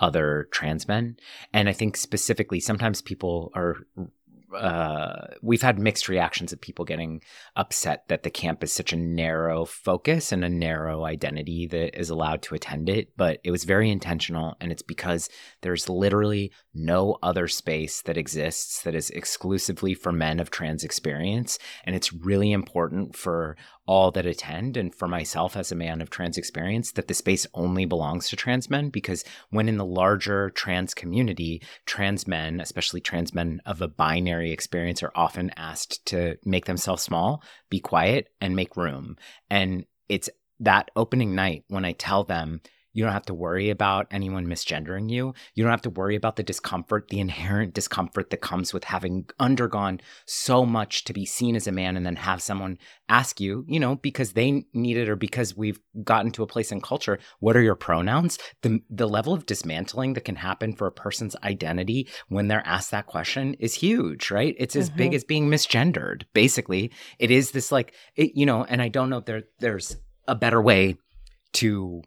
[0.00, 1.16] other trans men
[1.52, 3.76] and I think specifically sometimes people are
[4.54, 7.22] uh, we've had mixed reactions of people getting
[7.56, 12.10] upset that the camp is such a narrow focus and a narrow identity that is
[12.10, 13.16] allowed to attend it.
[13.16, 15.28] But it was very intentional, and it's because
[15.62, 21.58] there's literally no other space that exists that is exclusively for men of trans experience.
[21.84, 23.56] And it's really important for
[23.90, 27.44] all that attend and for myself as a man of trans experience that the space
[27.54, 33.00] only belongs to trans men because when in the larger trans community, trans men, especially
[33.00, 38.28] trans men of a binary experience, are often asked to make themselves small, be quiet,
[38.40, 39.16] and make room.
[39.50, 42.60] And it's that opening night when I tell them,
[42.92, 45.34] you don't have to worry about anyone misgendering you.
[45.54, 49.26] You don't have to worry about the discomfort, the inherent discomfort that comes with having
[49.38, 53.64] undergone so much to be seen as a man and then have someone ask you,
[53.68, 57.18] you know, because they need it or because we've gotten to a place in culture,
[57.40, 58.38] what are your pronouns?
[58.62, 62.90] The the level of dismantling that can happen for a person's identity when they're asked
[62.90, 64.54] that question is huge, right?
[64.58, 65.14] It's as big Mhm.
[65.14, 66.24] as being misgendered.
[66.32, 69.96] Basically, it is this like it, you know, and I don't know if there there's
[70.28, 70.96] a better way
[71.54, 72.02] to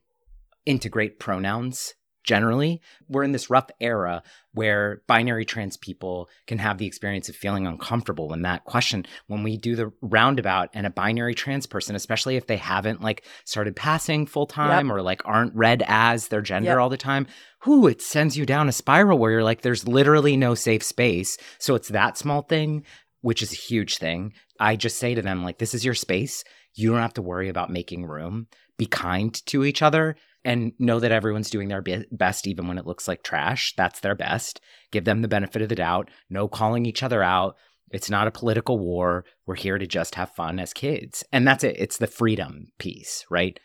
[0.65, 2.82] integrate pronouns generally.
[3.10, 4.23] We're in this rough era
[4.54, 9.43] where binary trans people can have the experience of feeling uncomfortable when that question, when
[9.43, 13.76] we do the roundabout and a binary trans person, especially if they haven't like started
[13.76, 16.78] passing full time or like aren't read as their gender Yep.
[16.78, 17.28] all the time,
[17.60, 21.38] who it sends you down a spiral where you're like, there's literally no safe space.
[21.60, 22.86] So it's that small thing,
[23.21, 24.34] which is a huge thing.
[24.60, 26.43] I just say to them, like, this is your space.
[26.73, 28.47] You don't have to worry about making room.
[28.78, 32.77] Be kind to each other and know that everyone's doing their be- best, even when
[32.77, 33.73] it looks like trash.
[33.77, 34.62] That's their best.
[34.91, 36.10] Give them the benefit of the doubt.
[36.29, 37.56] No calling each other out.
[37.91, 39.23] It's not a political war.
[39.45, 41.23] We're here to just have fun as kids.
[41.32, 41.75] And that's it.
[41.77, 43.60] It's the freedom piece, right?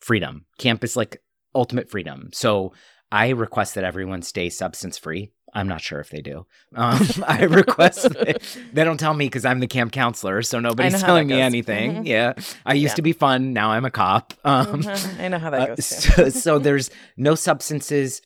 [0.00, 0.46] Freedom.
[0.58, 1.22] Camp is like
[1.54, 2.30] ultimate freedom.
[2.32, 2.72] So
[3.10, 5.32] I request that everyone stay substance free.
[5.58, 6.46] I'm not sure if they do.
[6.74, 8.08] Um, I request
[8.72, 11.96] they don't tell me because I'm the camp counselor, so nobody's telling me anything.
[11.96, 12.06] Mhm.
[12.06, 12.96] Yeah, I used Yeah.
[12.96, 13.52] to be fun.
[13.52, 14.34] Now I'm a cop.
[14.44, 15.20] Um, Mhm.
[15.20, 15.88] I know how that uh, goes.
[15.88, 16.10] Too.
[16.12, 18.22] so, so there's no substances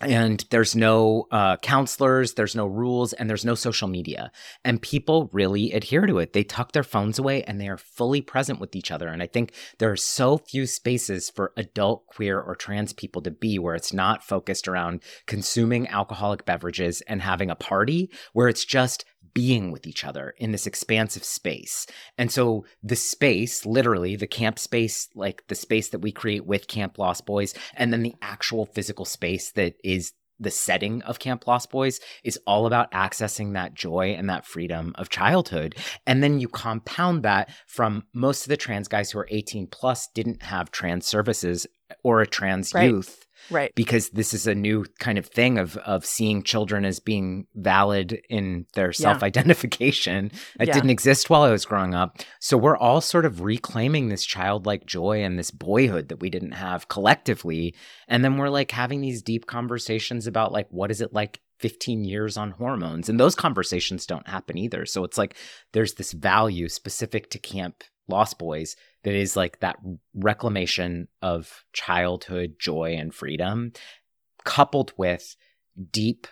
[0.00, 4.32] and there's no uh, counselors there's no rules and there's no social media.
[4.64, 6.32] And people really adhere to it.
[6.32, 9.08] They tuck their phones away and they are fully present with each other.
[9.08, 13.30] And i think there are so few spaces for adult queer or trans people to
[13.30, 18.64] be where it's not focused around consuming alcoholic beverages and having a party where it's
[18.64, 19.04] just
[19.34, 21.86] being with each other in this expansive space
[22.18, 26.68] and so the space, literally the camp space, like the space that we create with
[26.68, 31.46] Camp Lost Boys, and then the actual physical space that is the setting of Camp
[31.46, 35.76] Lost Boys is all about accessing that joy and that freedom of childhood.
[36.06, 40.08] And then you compound that from most of the trans guys who are 18 plus
[40.14, 41.66] didn't have trans services
[42.02, 42.84] or a trans Right.
[42.84, 43.72] youth Right.
[43.74, 48.20] because this is a new kind of thing of of seeing children as being valid
[48.28, 50.74] in their self-identification that Yeah.
[50.74, 52.18] didn't exist while I was growing up.
[52.40, 56.52] So we're all sort of reclaiming this childlike joy and this boyhood that we didn't
[56.52, 57.74] have collectively
[58.08, 62.04] and then we're like having these deep conversations about like what is it like 15
[62.04, 64.86] years on hormones and those conversations don't happen either.
[64.86, 65.36] So it's like
[65.72, 69.76] there's this value specific to camp Lost Boys that is like that
[70.14, 73.72] reclamation of childhood joy and freedom
[74.44, 75.36] coupled with
[75.90, 76.26] deep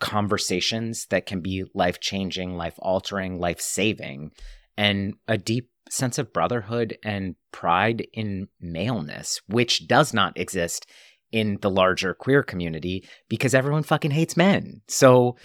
[0.00, 4.32] conversations that can be life changing, life altering, life saving,
[4.76, 10.86] and a deep sense of brotherhood and pride in maleness, which does not exist
[11.32, 14.80] in the larger queer community because everyone fucking hates men.
[14.88, 15.36] So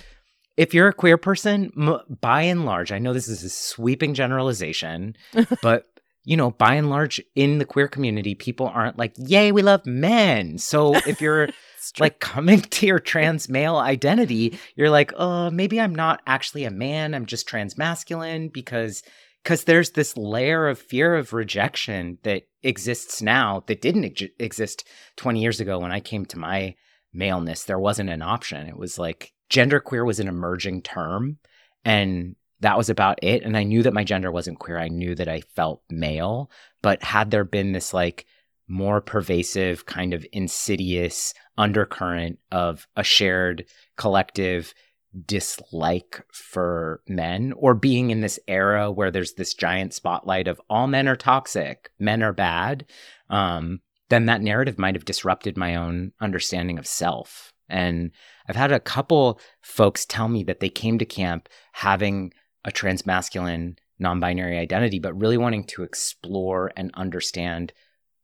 [0.56, 4.14] if you're a queer person, m- by and large, I know this is a sweeping
[4.14, 5.16] generalization,
[5.62, 5.86] but
[6.30, 9.84] you know, by and large, in the queer community, people aren't like, yay, we love
[9.88, 10.60] men.
[10.60, 11.50] So if you're
[11.98, 16.70] like coming to your trans male identity, you're like, oh, maybe I'm not actually a
[16.70, 17.16] man.
[17.16, 19.02] I'm just trans masculine because
[19.44, 24.88] because there's this layer of fear of rejection that exists now that didn't ex- exist
[25.16, 26.76] 20 years ago when I came to my
[27.12, 27.64] maleness.
[27.64, 28.68] There wasn't an option.
[28.68, 31.40] It was like genderqueer was an emerging term
[31.84, 33.44] and that was about it.
[33.44, 34.78] And I knew that my gender wasn't queer.
[34.78, 36.52] I knew that I felt male.
[36.82, 38.26] But had there been this like
[38.68, 43.66] more pervasive, kind of insidious undercurrent of a shared
[43.98, 44.74] collective
[45.26, 50.88] dislike for men or being in this era where there's this giant spotlight of all
[50.88, 52.86] men are toxic, men are bad,
[53.30, 57.54] um, then that narrative might have disrupted my own understanding of self.
[57.70, 58.12] And
[58.48, 62.34] I've had a couple folks tell me that they came to camp having
[62.66, 67.74] a transmasculine non binary identity, but really wanting to explore and understand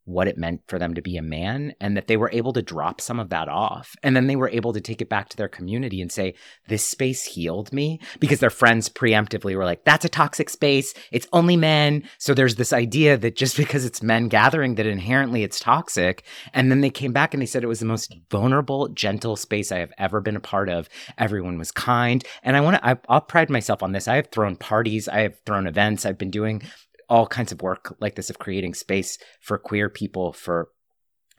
[0.06, 2.62] what it meant for them to be a man and that they were able to
[2.62, 3.96] drop some of that off.
[4.04, 6.36] And then they were able to take it back to their community and say,
[6.68, 10.94] This space healed me because their friends preemptively were like, That's a toxic space.
[11.12, 12.08] It's only men.
[12.20, 16.24] So there's this idea that just because it's men gathering, that inherently it's toxic.
[16.54, 19.72] And then they came back and they said it was the most vulnerable, gentle space
[19.72, 20.88] I have ever been a part of.
[21.18, 22.24] Everyone was kind.
[22.44, 24.08] And I want to, I'll pride myself on this.
[24.08, 26.62] I have thrown parties, I have thrown events, I've been doing
[27.10, 30.70] all kinds of work like this of creating space for queer people for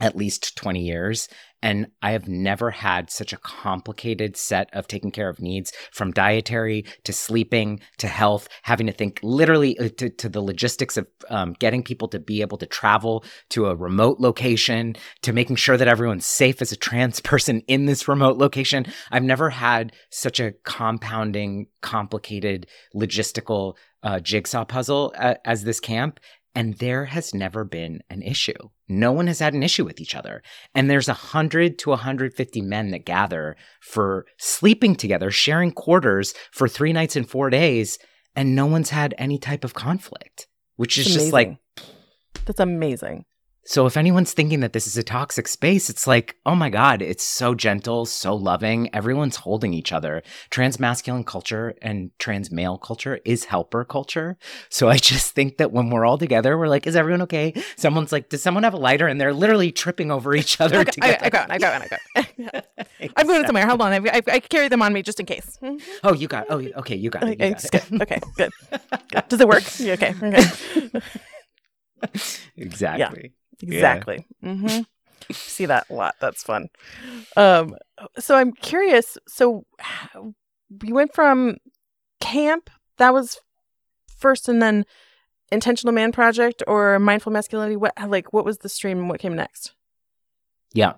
[0.01, 1.29] at least 20 years.
[1.63, 6.13] And I have never had such a complicated set of taking care of needs from
[6.13, 11.07] dietary to sleeping to health, having to think literally uh, to, to the logistics of
[11.31, 15.79] um, getting people to be able to travel to a remote location, to making sure
[15.79, 18.87] that everyone's safe as a trans person in this remote location.
[19.11, 26.21] I've never had such a compounding, complicated logistical uh, jigsaw puzzle uh, as this camp.
[26.57, 28.57] And there has never been an issue.
[28.89, 30.43] No one has had an issue with each other.
[30.75, 36.95] And there's 100 to 150 men that gather for sleeping together, sharing quarters for three
[36.95, 37.99] nights and four days.
[38.35, 41.59] And no one's had any type of conflict, which is just like.
[42.47, 43.27] That's amazing.
[43.69, 47.03] So if anyone's thinking that this is a toxic space, it's like, oh my God,
[47.03, 48.89] it's so gentle, so loving.
[48.95, 50.23] Everyone's holding each other.
[50.51, 54.39] Trans masculine culture and trans male culture is helper culture.
[54.69, 57.55] So I just think that when we're all together, we're like, is everyone okay?
[57.77, 59.09] Someone's like, does someone have a lighter?
[59.09, 60.79] And they're literally tripping over each other.
[60.79, 62.63] okay, I, I, got one, I got one, I got one.
[63.01, 63.13] exactly.
[63.17, 63.67] I'm going somewhere.
[63.67, 63.93] Hold on.
[63.93, 65.59] I, I, I, carry them on me just in case.
[66.05, 66.95] Oh, you got Oh, okay.
[66.95, 67.41] You got it.
[67.41, 67.71] You got it.
[67.73, 68.03] Good.
[68.03, 68.53] Okay, good.
[69.11, 69.29] good.
[69.29, 69.65] Does it work?
[69.81, 70.15] Okay.
[70.23, 71.01] Okay.
[72.57, 73.23] exactly.
[73.25, 73.46] Yeah.
[73.63, 74.27] Exactly.
[74.43, 74.51] Yeah.
[74.51, 74.83] Mm-hmm.
[75.33, 76.15] See that a lot.
[76.21, 76.69] That's fun.
[77.37, 77.75] Um,
[78.19, 79.19] so I'm curious.
[79.27, 79.65] So
[80.83, 81.57] we went from
[82.21, 82.71] camp.
[82.99, 83.41] That was
[84.19, 84.85] first, and then
[85.51, 87.77] intentional man project or mindful masculinity.
[87.77, 89.75] What like what was the stream and what came next?
[90.75, 90.95] Yeah,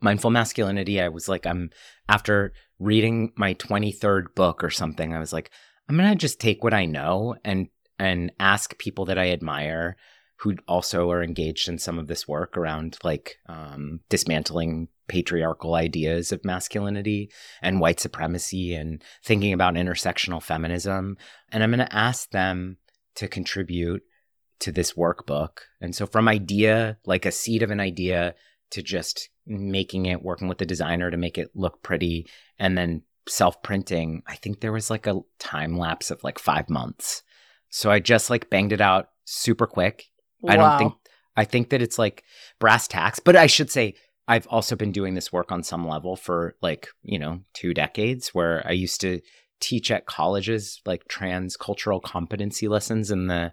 [0.00, 1.00] mindful masculinity.
[1.00, 1.70] I was like, I'm
[2.08, 5.14] after reading my 23rd book or something.
[5.14, 5.50] I was like,
[5.88, 7.68] I'm gonna just take what I know and
[7.98, 9.96] and ask people that I admire
[10.40, 16.32] who also are engaged in some of this work around like um, dismantling patriarchal ideas
[16.32, 21.18] of masculinity and white supremacy and thinking about intersectional feminism.
[21.52, 22.78] And I'm going to ask them
[23.16, 24.02] to contribute
[24.60, 25.58] to this workbook.
[25.80, 28.34] And so, from idea, like a seed of an idea,
[28.70, 32.26] to just making it, working with the designer to make it look pretty,
[32.58, 36.70] and then self printing, I think there was like a time lapse of like five
[36.70, 37.22] months.
[37.68, 40.09] So I just like banged it out super quick
[40.40, 40.52] Wow.
[40.52, 40.94] I don't think
[41.36, 42.24] I think that it's like
[42.58, 43.94] brass tacks, but I should say
[44.28, 48.28] I've also been doing this work on some level for like, you know, two decades
[48.28, 49.20] where I used to
[49.60, 53.52] teach at colleges like trans cultural competency lessons in the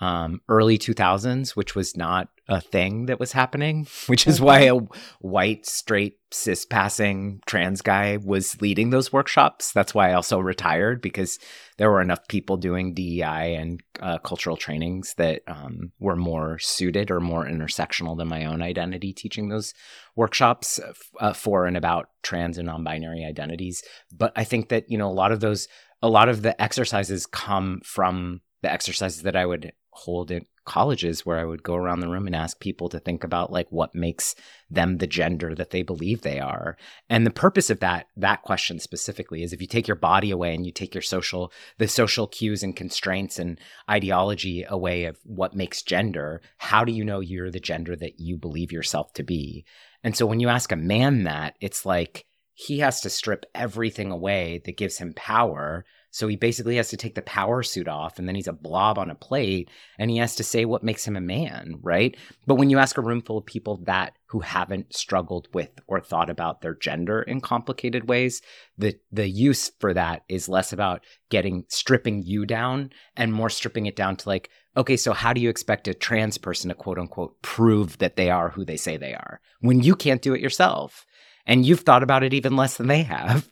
[0.00, 4.78] um, early 2000s, which was not a thing that was happening, which is why a
[5.20, 9.72] white, straight, cis passing trans guy was leading those workshops.
[9.72, 11.38] That's why I also retired because
[11.78, 17.10] there were enough people doing DEI and uh, cultural trainings that um, were more suited
[17.10, 19.72] or more intersectional than my own identity teaching those
[20.16, 20.80] workshops
[21.20, 23.82] uh, for and about trans and non binary identities.
[24.12, 25.68] But I think that, you know, a lot of those,
[26.02, 31.24] a lot of the exercises come from the exercises that I would hold at colleges
[31.24, 33.94] where I would go around the room and ask people to think about like what
[33.94, 34.34] makes
[34.68, 36.76] them the gender that they believe they are.
[37.08, 40.54] And the purpose of that that question specifically is if you take your body away
[40.54, 45.56] and you take your social the social cues and constraints and ideology away of what
[45.56, 49.64] makes gender, how do you know you're the gender that you believe yourself to be?
[50.02, 54.10] And so when you ask a man that, it's like he has to strip everything
[54.10, 55.84] away that gives him power
[56.16, 58.98] so he basically has to take the power suit off and then he's a blob
[58.98, 62.16] on a plate and he has to say what makes him a man, right?
[62.46, 66.00] But when you ask a room full of people that who haven't struggled with or
[66.00, 68.40] thought about their gender in complicated ways,
[68.78, 73.84] the the use for that is less about getting stripping you down and more stripping
[73.84, 76.98] it down to like, okay, so how do you expect a trans person to quote
[76.98, 80.40] unquote prove that they are who they say they are when you can't do it
[80.40, 81.04] yourself?
[81.44, 83.46] And you've thought about it even less than they have.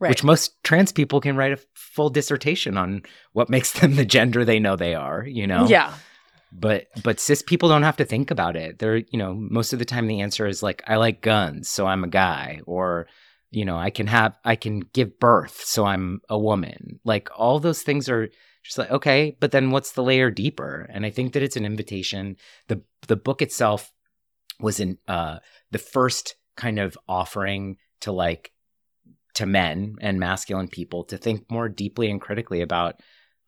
[0.00, 0.10] Right.
[0.10, 4.44] Which most trans people can write a full dissertation on what makes them the gender
[4.44, 5.66] they know they are, you know?
[5.66, 5.94] Yeah.
[6.52, 8.78] But but cis people don't have to think about it.
[8.78, 11.86] They're, you know, most of the time the answer is like, I like guns, so
[11.86, 13.08] I'm a guy, or
[13.50, 17.00] you know, I can have I can give birth, so I'm a woman.
[17.04, 18.28] Like all those things are
[18.62, 20.88] just like, okay, but then what's the layer deeper?
[20.92, 22.36] And I think that it's an invitation.
[22.68, 23.92] The the book itself
[24.60, 25.38] was in uh
[25.72, 28.52] the first kind of offering to like
[29.34, 33.00] to men and masculine people to think more deeply and critically about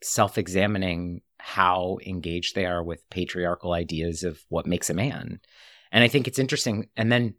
[0.02, 5.40] self examining how engaged they are with patriarchal ideas of what makes a man.
[5.92, 6.88] And I think it's interesting.
[6.96, 7.34] And then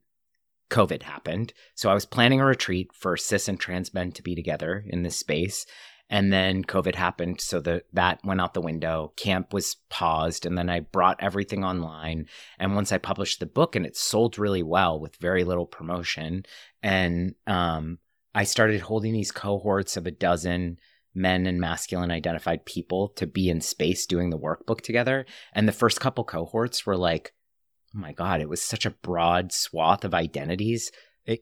[0.69, 1.53] COVID happened.
[1.75, 5.03] So I was planning a retreat for cis and trans men to be together in
[5.03, 5.65] this space.
[6.09, 7.41] And then COVID happened.
[7.41, 9.11] So the, that went out the window.
[9.17, 10.45] Camp was paused.
[10.45, 12.27] And then I brought everything online.
[12.59, 16.45] And once I published the book and it sold really well with very little promotion
[16.81, 17.99] and, um,
[18.37, 20.77] I started holding these cohorts of a dozen
[21.15, 25.25] men and masculine identified people to be in space doing the workbook together.
[25.53, 27.33] And the first couple cohorts were like,
[27.95, 30.91] oh my God, it was such a broad swath of identities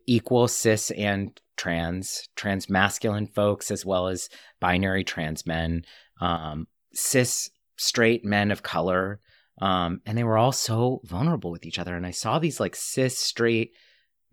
[0.08, 4.30] equal cis and trans, trans masculine folks, as well as
[4.62, 5.84] binary trans men,
[6.22, 9.20] um, cis straight men of color.
[9.62, 11.98] Um, and they were all so vulnerable with each other.
[11.98, 13.74] And I saw these like cis straight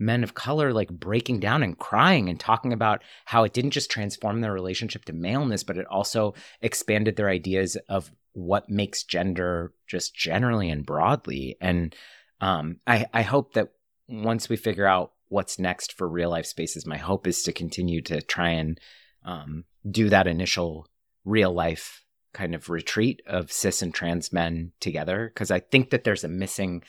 [0.02, 3.90] men of color like breaking down and crying and talking about how it didn't just
[3.90, 9.72] transform their relationship to maleness, but it also expanded their ideas of what makes gender
[9.86, 11.56] just generally and broadly.
[11.60, 11.94] And
[12.40, 13.68] um, I, I hope that
[14.08, 18.02] once we figure out what's next for real life spaces, my hope is to continue
[18.02, 18.80] to try and
[19.24, 20.86] um, do that initial
[21.24, 26.04] real life kind of retreat of cis and trans men together because I think that
[26.04, 26.82] there's a missing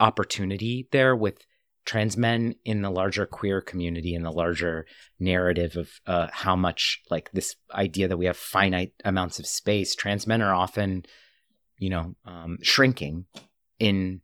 [0.00, 1.38] opportunity there with
[1.84, 4.86] trans men in the larger queer community in the larger
[5.18, 9.94] narrative of uh, how much like this idea that we have finite amounts of space
[9.94, 11.04] trans men are often
[11.78, 13.26] you know um, shrinking
[13.78, 14.20] in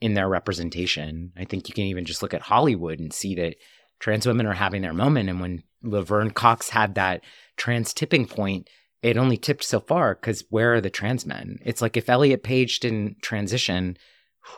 [0.00, 1.32] in their representation.
[1.38, 3.56] I think you can even just look at hollywood and see that
[3.98, 5.30] trans women are having their moment.
[5.30, 7.22] And when laverne cox had that
[7.56, 8.68] trans tipping point
[9.02, 11.58] it only tipped so far because where are the trans men?
[11.64, 13.96] It's like if elliot page didn't transition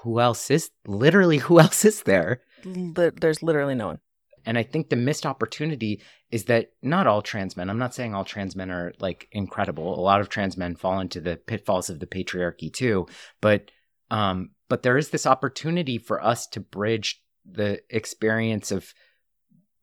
[0.03, 2.43] who else is literally who else is there?
[2.65, 3.99] There's literally no one.
[4.47, 8.15] And I think the missed opportunity is that not all trans men, I'm not saying
[8.15, 9.99] all trans men are like incredible.
[9.99, 13.07] A lot of trans men fall into the pitfalls of the patriarchy too.
[13.41, 13.71] But
[14.11, 18.95] um, but there is this opportunity for us to bridge the experience of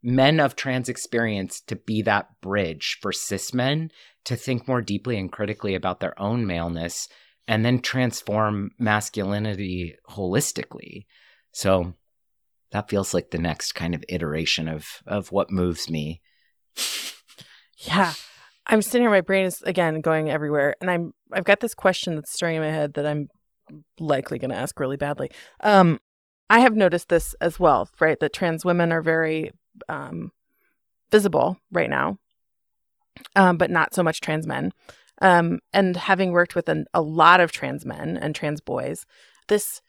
[0.01, 3.91] men of trans experience to be that bridge for cis men
[4.24, 7.08] to think more deeply and critically about their own maleness
[7.48, 11.06] and then transform masculinity holistically.
[11.52, 11.93] So
[12.72, 16.22] that feels like the next kind of iteration of of what moves me.
[17.78, 18.14] yeah.
[18.68, 20.76] I'm sitting here, my brain is again going everywhere.
[20.82, 23.30] And I'm I've got this question that's stirring in my head that I'm
[24.00, 25.32] likely gonna ask really badly.
[25.62, 26.00] Um
[26.50, 28.20] I have noticed this as well, right?
[28.20, 29.52] That trans women are very
[29.88, 30.32] um
[31.12, 32.18] visible right now.
[33.36, 34.74] Um, but not so much trans men.
[35.22, 39.05] Um, and having worked with an, a lot of trans men and trans boys,
[39.47, 39.82] this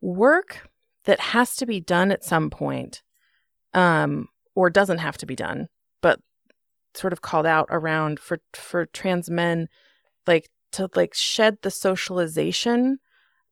[0.00, 0.68] work
[1.04, 3.02] that has to be done at some point,
[3.72, 5.68] um, or doesn't have to be done,
[6.02, 6.20] but
[6.94, 9.68] sort of called out around for for trans men,
[10.26, 12.98] like to like shed the socialization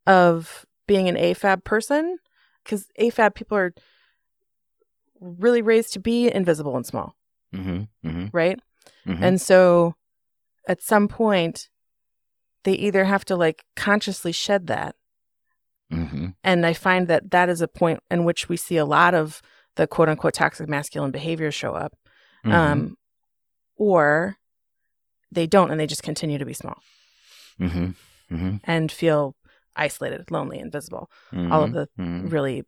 [0.06, 2.18] of being an AFAB person,
[2.64, 3.72] because AFAB people are
[5.20, 7.14] really raised to be invisible and small,
[7.54, 8.26] mm-hmm, mm-hmm.
[8.32, 8.58] right?
[9.06, 9.22] Mm-hmm.
[9.22, 9.94] And so
[10.68, 11.68] at some point
[12.64, 14.94] they either have to like consciously shed that
[15.92, 16.28] mm-hmm.
[16.44, 19.42] and i find that that is a point in which we see a lot of
[19.76, 21.94] the quote unquote toxic masculine behaviors show up
[22.44, 22.54] mm-hmm.
[22.54, 22.96] um,
[23.76, 24.36] or
[25.30, 26.78] they don't and they just continue to be small
[27.60, 27.90] mm-hmm.
[28.34, 28.56] mm-hmm.
[28.64, 29.34] and feel
[29.74, 31.78] isolated lonely invisible all of mm-hmm.
[31.78, 32.28] the Mm-hmm.
[32.28, 32.64] really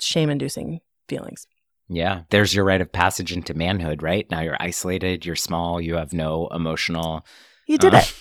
[0.00, 1.46] shame inducing feelings
[1.88, 4.26] Yeah, there's your rite of passage into manhood, right?
[4.30, 7.26] Now you're isolated, you're small, you have no emotional.
[7.66, 8.14] you did uh, it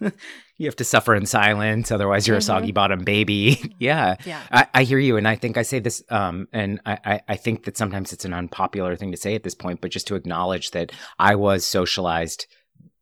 [0.56, 2.40] you have to suffer in silence, otherwise you're Mhm.
[2.40, 3.74] a soggy bottom baby.
[3.78, 4.16] yeah.
[4.24, 4.40] Yeah.
[4.50, 7.36] I, I hear you, and I think I say this, um, and I, I, I
[7.36, 10.14] think that sometimes it's an unpopular thing to say at this point, but just to
[10.14, 12.46] acknowledge that I was socialized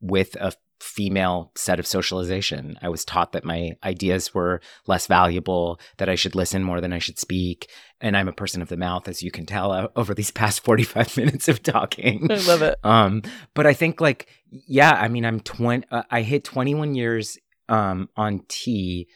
[0.01, 0.53] with a
[0.83, 2.77] female set of socialization.
[2.83, 6.93] I was taught that my ideas were less valuable, that I should listen more than
[6.93, 7.71] I should speak,
[8.01, 10.65] and I'm a person of the mouth, as you can tell uh, over these past
[10.65, 12.27] 45 minutes of talking.
[12.31, 12.79] I love it.
[12.83, 13.23] Um,
[13.55, 18.09] but I think like, yeah, I mean, I'm 20, uh, I hit 21 years, um,
[18.17, 19.09] on T,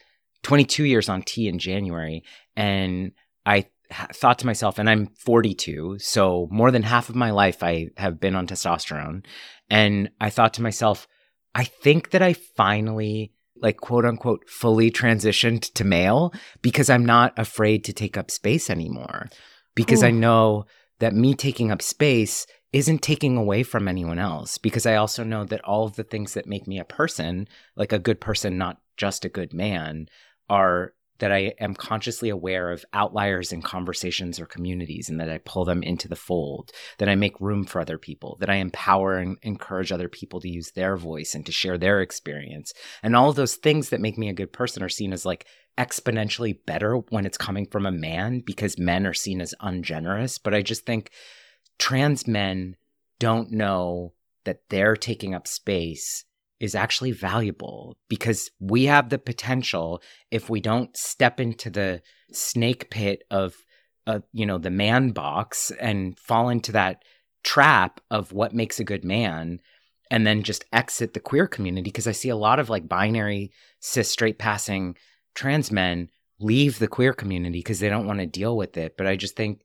[0.43, 2.23] 22 years on T in January.
[2.55, 3.11] And
[3.45, 5.97] I thought to myself, and I'm 42.
[5.99, 9.25] So more than half of my life, I have been on testosterone.
[9.69, 11.07] And I thought to myself,
[11.57, 16.31] I think that I finally like quote unquote fully transitioned to male
[16.61, 19.27] because I'm not afraid to take up space anymore.
[19.73, 20.65] Because I know
[20.99, 25.45] that me taking up space isn't taking away from anyone else because I also know
[25.45, 28.79] that all of the things that make me a person, like a good person, not
[28.95, 30.07] just a good man,
[30.49, 35.39] are that I am consciously aware of outliers in conversations or communities and that I
[35.39, 39.17] pull them into the fold, that I make room for other people, that I empower
[39.17, 42.73] and encourage other people to use their voice and to share their experience.
[43.01, 45.45] And all of those things that make me a good person are seen as like
[45.77, 50.37] exponentially better when it's coming from a man because men are seen as ungenerous.
[50.37, 51.11] But I just think
[51.77, 52.75] trans men
[53.19, 54.13] don't know
[54.45, 56.25] that they're taking up space
[56.59, 60.01] is actually valuable because we have the potential
[60.31, 62.01] if we don't step into the
[62.31, 63.55] snake pit of
[64.07, 67.03] uh, you know the man box and fall into that
[67.43, 69.59] trap of what makes a good man
[70.09, 71.89] and then just exit the queer community.
[71.89, 74.95] Because i see a lot of like binary cis straight passing
[75.35, 78.95] trans men leave the queer community because they don't want to deal with it.
[78.97, 79.61] But i just think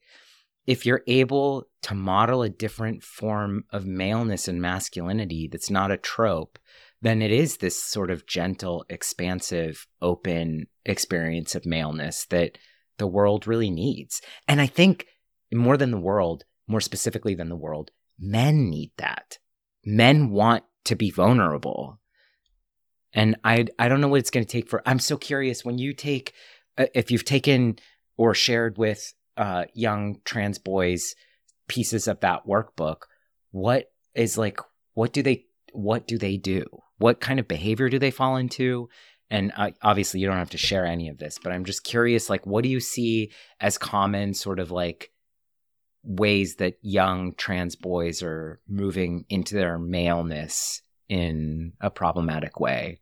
[0.66, 5.97] if you're able to model a different form of maleness and masculinity that's not a
[5.97, 6.59] trope,
[7.03, 12.59] then it is this sort of gentle, expansive, open experience of maleness that
[12.98, 14.22] the world really needs.
[14.46, 15.07] And I think
[15.53, 19.38] more than the world, more specifically than the world, men need that.
[19.84, 22.00] Men want to be vulnerable.
[23.12, 25.78] And I I don't know what it's going to take for I'm so curious when
[25.78, 26.32] you take
[26.78, 27.78] uh, if you've taken
[28.16, 31.14] or shared with uh, young trans boys
[31.68, 33.03] pieces of that workbook
[33.50, 34.59] what is like
[34.94, 36.64] what do they what do they do
[37.03, 38.88] what kind of behavior do they fall into?
[39.30, 42.28] And uh, obviously you don't have to share any of this but i'm just curious
[42.28, 45.11] like what do you see as common sort of like
[46.05, 53.00] ways that young trans boys are moving into their maleness in a problematic way?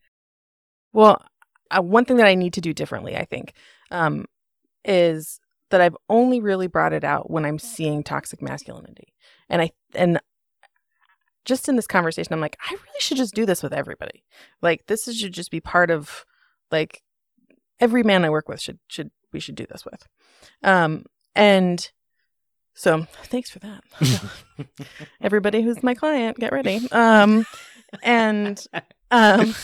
[0.93, 1.25] Well,
[1.71, 3.55] uh, one thing that I need to do differently, I think,
[3.91, 4.27] um,
[4.85, 5.41] is
[5.71, 9.15] that I've only really brought it out when I'm seeing toxic masculinity,
[9.49, 10.21] and I and
[11.45, 14.25] just in this conversation, I'm like, I really should just do this with everybody.
[14.63, 16.25] Like, this is, should just be part of,
[16.71, 17.03] like,
[17.79, 20.07] every man I work with should should we should do this with,
[20.63, 21.91] um, and
[22.75, 23.83] so thanks for that.
[25.21, 26.81] everybody who's my client, get ready.
[26.93, 27.45] Um,
[28.03, 28.65] and
[29.11, 29.55] um,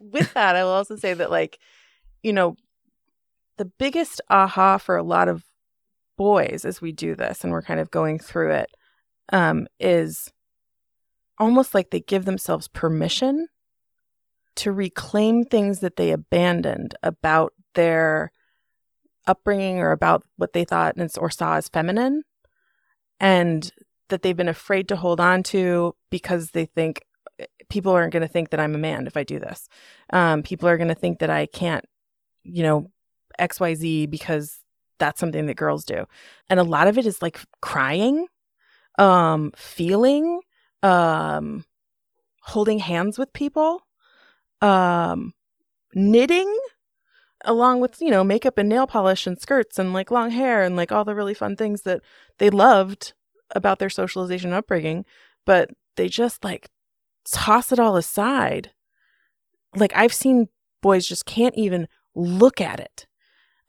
[0.00, 1.58] with that, I will also say that, like,
[2.22, 2.56] you know,
[3.56, 5.44] the biggest aha for a lot of
[6.16, 8.70] boys as we do this and we're kind of going through it
[9.32, 10.32] um, is
[11.38, 13.48] almost like they give themselves permission
[14.56, 18.32] to reclaim things that they abandoned about their
[19.26, 22.22] upbringing or about what they thought or saw as feminine
[23.20, 23.70] and
[24.08, 27.02] that they've been afraid to hold on to because they think
[27.68, 29.68] people aren't going to think that I'm a man if I do this.
[30.12, 31.84] Um, people are going to think that I can't,
[32.44, 32.90] you know,
[33.38, 34.60] XYZ because
[34.98, 36.06] that's something that girls do.
[36.48, 38.26] And a lot of it is like crying,
[38.98, 40.40] um, feeling,
[40.86, 41.64] um,
[42.42, 43.86] holding hands with people,
[44.62, 45.34] um,
[45.94, 46.56] knitting
[47.44, 50.76] along with, you know, makeup and nail polish and skirts and like long hair and
[50.76, 52.00] like all the really fun things that
[52.38, 53.14] they loved
[53.54, 55.04] about their socialization and upbringing,
[55.44, 56.70] but they just like
[57.30, 58.70] toss it all aside.
[59.74, 60.48] Like I've seen
[60.82, 63.06] boys just can't even look at it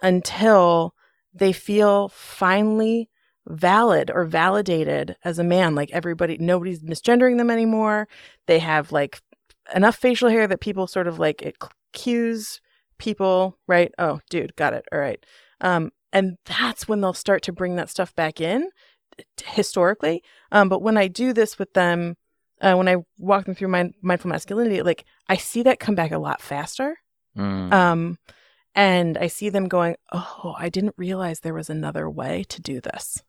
[0.03, 0.93] until
[1.33, 3.09] they feel finally
[3.47, 5.75] valid or validated as a man.
[5.75, 8.07] Like everybody, nobody's misgendering them anymore.
[8.45, 9.21] They have like
[9.73, 11.55] enough facial hair that people sort of like it
[11.93, 12.61] cues
[12.97, 13.91] people, right?
[13.97, 14.85] Oh, dude, got it.
[14.91, 15.23] All right.
[15.61, 18.69] Um, and that's when they'll start to bring that stuff back in
[19.45, 20.23] historically.
[20.51, 22.15] Um, but when I do this with them,
[22.61, 26.11] uh, when I walk them through mind- mindful masculinity, like I see that come back
[26.11, 26.97] a lot faster.
[27.37, 27.71] Mm.
[27.71, 28.17] Um,
[28.73, 32.79] and I see them going, "Oh, I didn't realize there was another way to do
[32.81, 33.23] this."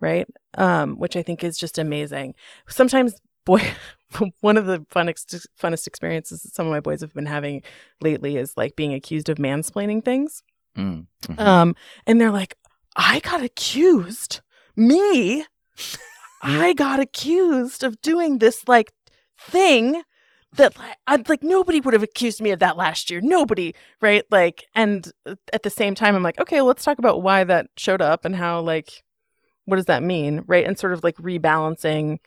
[0.00, 0.26] Right?
[0.58, 2.34] Um, which I think is just amazing.
[2.68, 3.14] Sometimes
[3.46, 3.62] boy,
[4.40, 7.62] one of the funnest funnest experiences that some of my boys have been having
[8.02, 10.42] lately is like being accused of mansplaining things.
[10.76, 11.40] Mm, mhm.
[11.40, 11.74] Um,
[12.06, 12.56] and they're like,
[12.94, 14.40] I got accused.
[14.76, 15.46] Me,
[16.42, 18.92] I got accused of doing this like
[19.40, 20.02] thing
[20.56, 23.20] that like, I'd like nobody would have accused me of that last year.
[23.22, 24.24] Nobody, right?
[24.30, 25.10] Like, and
[25.52, 28.36] at the same time, I'm like, okay, let's talk about why that showed up and
[28.36, 29.02] how like,
[29.66, 30.66] what does that mean, right?
[30.66, 32.18] And sort of like rebalancing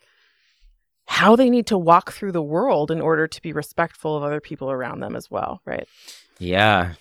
[1.06, 4.40] how they need to walk through the world in order to be respectful of other
[4.40, 5.88] people around them as well, right?
[6.38, 6.94] Yeah.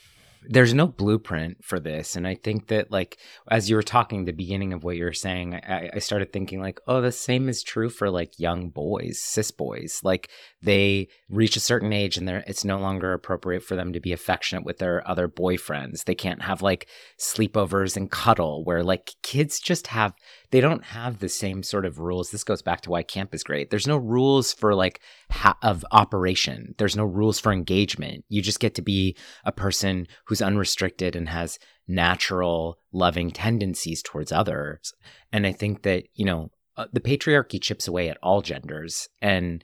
[0.47, 2.15] There's no blueprint for this.
[2.15, 3.17] And I think that, like,
[3.49, 6.61] as you were talking, the beginning of what you were saying, I, I started thinking,
[6.61, 9.99] like, oh, the same is true for like young boys, cis boys.
[10.03, 10.29] Like,
[10.61, 14.13] they reach a certain age and they're, it's no longer appropriate for them to be
[14.13, 16.05] affectionate with their other boyfriends.
[16.05, 16.87] They can't have like
[17.19, 20.13] sleepovers and cuddle, where like kids just have,
[20.51, 22.31] they don't have the same sort of rules.
[22.31, 23.69] This goes back to why camp is great.
[23.69, 24.99] There's no rules for like
[25.31, 26.73] ha- of operation.
[26.77, 28.25] There's no rules for engagement.
[28.29, 34.31] You just get to be a person who's unrestricted and has natural loving tendencies towards
[34.31, 34.93] others.
[35.31, 39.63] And I think that, you know, uh, the patriarchy chips away at all genders and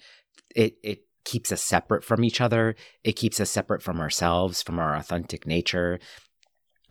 [0.55, 2.75] it it keeps us separate from each other.
[3.03, 5.99] It keeps us separate from ourselves, from our authentic nature.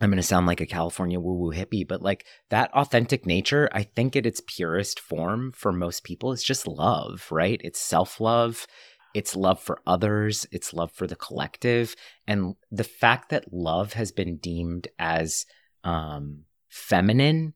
[0.01, 3.69] I'm going to sound like a California woo woo hippie, but like that authentic nature,
[3.71, 7.61] I think at its purest form for most people is just love, right?
[7.63, 8.67] It's self love,
[9.13, 11.95] it's love for others, it's love for the collective.
[12.27, 15.45] And the fact that love has been deemed as
[15.83, 17.53] um, feminine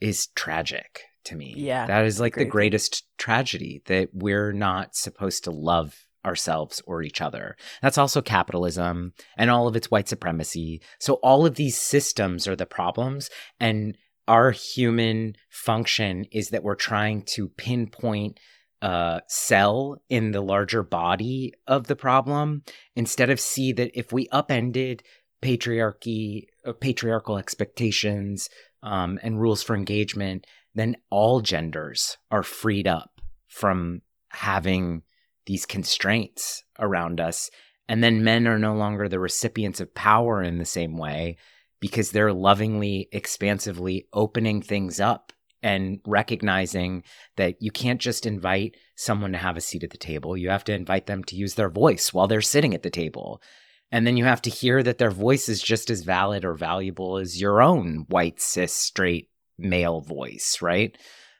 [0.00, 1.54] is tragic to me.
[1.56, 7.02] Yeah, That is like the greatest tragedy that we're not supposed to love ourselves or
[7.02, 7.56] each other.
[7.82, 10.80] That's also capitalism and all of its white supremacy.
[11.00, 13.96] So all of these systems are the problems and
[14.28, 18.38] our human function is that we're trying to pinpoint
[18.82, 22.62] a cell in the larger body of the problem
[22.94, 25.02] instead of see that if we upended
[25.42, 28.48] patriarchy uh, patriarchal expectations
[28.82, 35.02] um, and rules for engagement then all genders are freed up from having
[35.48, 37.50] these constraints around us.
[37.88, 41.38] And then men are no longer the recipients of power in the same way
[41.80, 45.32] because they're lovingly, expansively opening things up
[45.62, 47.02] and recognizing
[47.36, 50.36] that you can't just invite someone to have a seat at the table.
[50.36, 53.42] You have to invite them to use their voice while they're sitting at the table.
[53.90, 57.16] And then you have to hear that their voice is just as valid or valuable
[57.16, 60.96] as your own white, cis, straight male voice, right?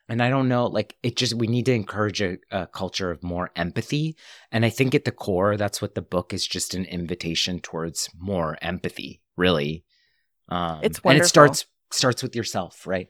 [0.08, 3.22] And I don't know, like it just, we need to encourage a, a culture of
[3.22, 4.16] more empathy.
[4.50, 8.08] And I think at the core, that's what the book is just an invitation towards
[8.18, 9.84] more empathy, really.
[10.48, 13.08] Um, It's And it starts, starts with yourself, right?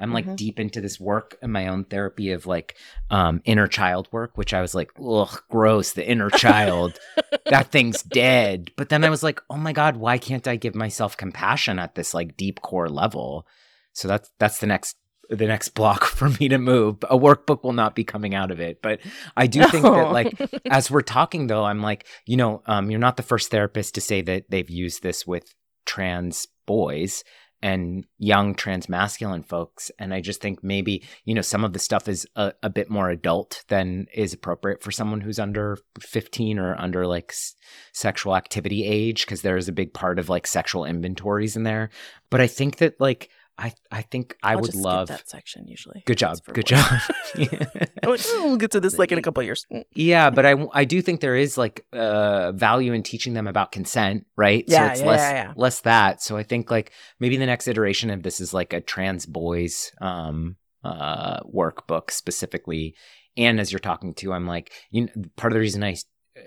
[0.00, 0.36] I'm like Mhm.
[0.36, 2.76] deep into this work in my own therapy of like
[3.10, 6.98] um, inner child work, which I was like, ugh, gross, the inner child
[7.48, 8.70] that thing's dead.
[8.76, 11.94] But then I was like, oh my God, why can't I give myself compassion at
[11.94, 13.46] this like deep core level?
[13.92, 14.96] So that's that's the next
[15.30, 16.96] the next block for me to move.
[17.04, 18.82] A workbook will not be coming out of it.
[18.82, 19.00] But
[19.36, 20.38] I do think that like
[20.70, 24.00] as we're talking though, I'm like, you know, um, you're not the first therapist to
[24.00, 25.54] say that they've used this with
[25.86, 27.24] trans boys
[27.62, 29.90] and young trans masculine folks.
[29.98, 32.88] And I just think maybe, you know, some of the stuff is a, a bit
[32.88, 37.54] more adult than is appropriate for someone who's under 15 or under like s-
[37.92, 41.90] sexual activity age, because there is a big part of like sexual inventories in there.
[42.30, 43.28] But I think that like,
[43.60, 45.08] I, I think I I'll would love.
[45.08, 46.02] that section usually.
[46.06, 46.38] Good job.
[46.46, 46.80] Good boys.
[46.80, 47.00] job.
[48.02, 49.66] Oh, we'll get to this like in a couple of years.
[49.70, 49.84] Mm.
[49.94, 53.70] Yeah, but I, I do think there is like uh, value in teaching them about
[53.70, 54.64] consent, right?
[54.66, 55.52] Yeah, so it's yeah, less yeah, yeah.
[55.56, 56.22] less that.
[56.22, 59.92] So I think like maybe the next iteration of this is like a trans boys
[60.00, 62.96] um uh workbook specifically.
[63.36, 65.92] And as you're talking to, I'm like, you know, part of the reason I
[66.36, 66.40] uh,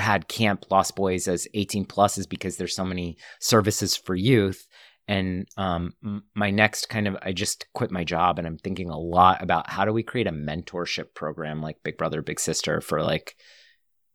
[0.00, 4.66] had camp Lost Boys as 18 plus is because there's so many services for youth.
[5.06, 5.94] And um,
[6.34, 9.68] my next kind of, I just quit my job and I'm thinking a lot about
[9.68, 13.36] how do we create a mentorship program like Big Brother, Big Sister for like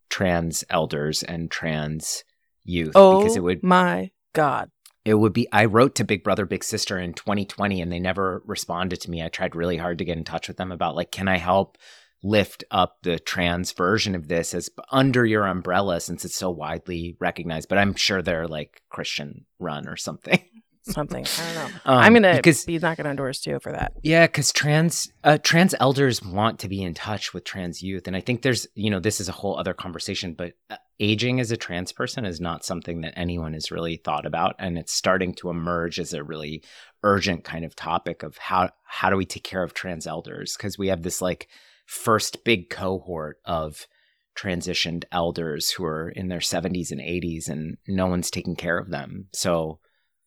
[0.09, 2.23] trans elders and trans
[2.63, 4.71] youth Oh because it would my god!
[5.05, 8.43] it would be I wrote to Big Brother Big Sister in 2020 and they never
[8.45, 9.23] responded to me.
[9.23, 11.77] I tried really hard to get in touch with them about like can I help
[12.21, 17.15] lift up the trans version of this as under your umbrella since it's so widely
[17.19, 20.41] recognized, but I'm sure they're like Christian run or something.
[20.89, 21.79] Something I don't know.
[21.85, 23.93] Um, I'm gonna because be knocking on doors too for that.
[24.03, 28.15] yeah, because trans uh, trans elders want to be in touch with trans youth, and
[28.15, 31.51] I think there's you know this is a whole other conversation, but uh, aging as
[31.51, 35.33] a trans person is not something that anyone has really thought about, and it's starting
[35.35, 36.63] to emerge as a really
[37.03, 40.77] urgent kind of topic of how how do we take care of trans elders because
[40.77, 41.47] we have this like
[41.85, 43.87] first big cohort of
[44.39, 48.89] transitioned elders who are in their 70s and 80s and no one's taking care of
[48.89, 49.27] them.
[49.33, 49.79] So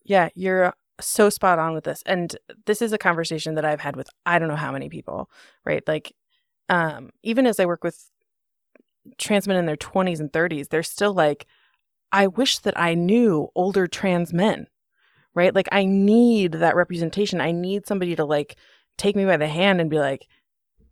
[0.05, 2.03] Yeah, you're so spot on with this.
[2.07, 2.37] And
[2.67, 5.31] this is a conversation that I've had with I don't know how many people,
[5.65, 5.87] right?
[5.87, 6.15] Like
[6.69, 8.11] um even as I work with
[9.19, 11.47] trans men in their 20s and 30s, they're still like
[12.13, 14.67] I wish that I knew older trans men.
[15.35, 15.55] Right?
[15.55, 17.41] Like I need that representation.
[17.41, 18.57] I need somebody to like
[18.99, 20.27] take me by the hand and be like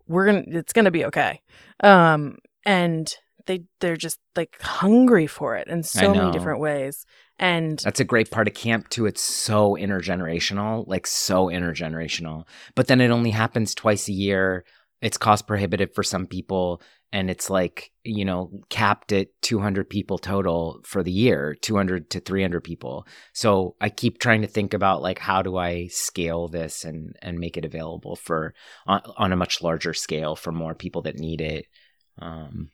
[0.08, 1.42] we're to it's to be okay.
[1.80, 3.14] Um and
[3.50, 7.04] they they're just like hungry for it in so many different ways.
[7.36, 9.06] And That's a great part of camp too.
[9.06, 12.44] It's so intergenerational, like so intergenerational.
[12.76, 14.64] But then it only happens twice a year.
[15.02, 16.80] It's cost prohibitive for some people
[17.12, 22.20] and it's like, you know, capped at 200 people total for the year, 200 to
[22.20, 23.04] 300 people.
[23.32, 27.40] So I keep trying to think about like how do I scale this and and
[27.40, 28.54] make it available for
[28.86, 31.66] on, on a much larger scale for more people that need it.
[32.20, 32.70] Um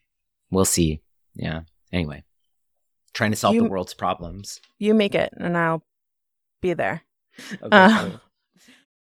[0.57, 1.03] we'll see.
[1.35, 1.61] Yeah.
[1.93, 2.25] Anyway,
[3.13, 4.59] trying to solve You- the world's problems.
[4.79, 5.83] you make it and I'll
[6.63, 7.03] be there.
[7.63, 8.19] Okay, Uh.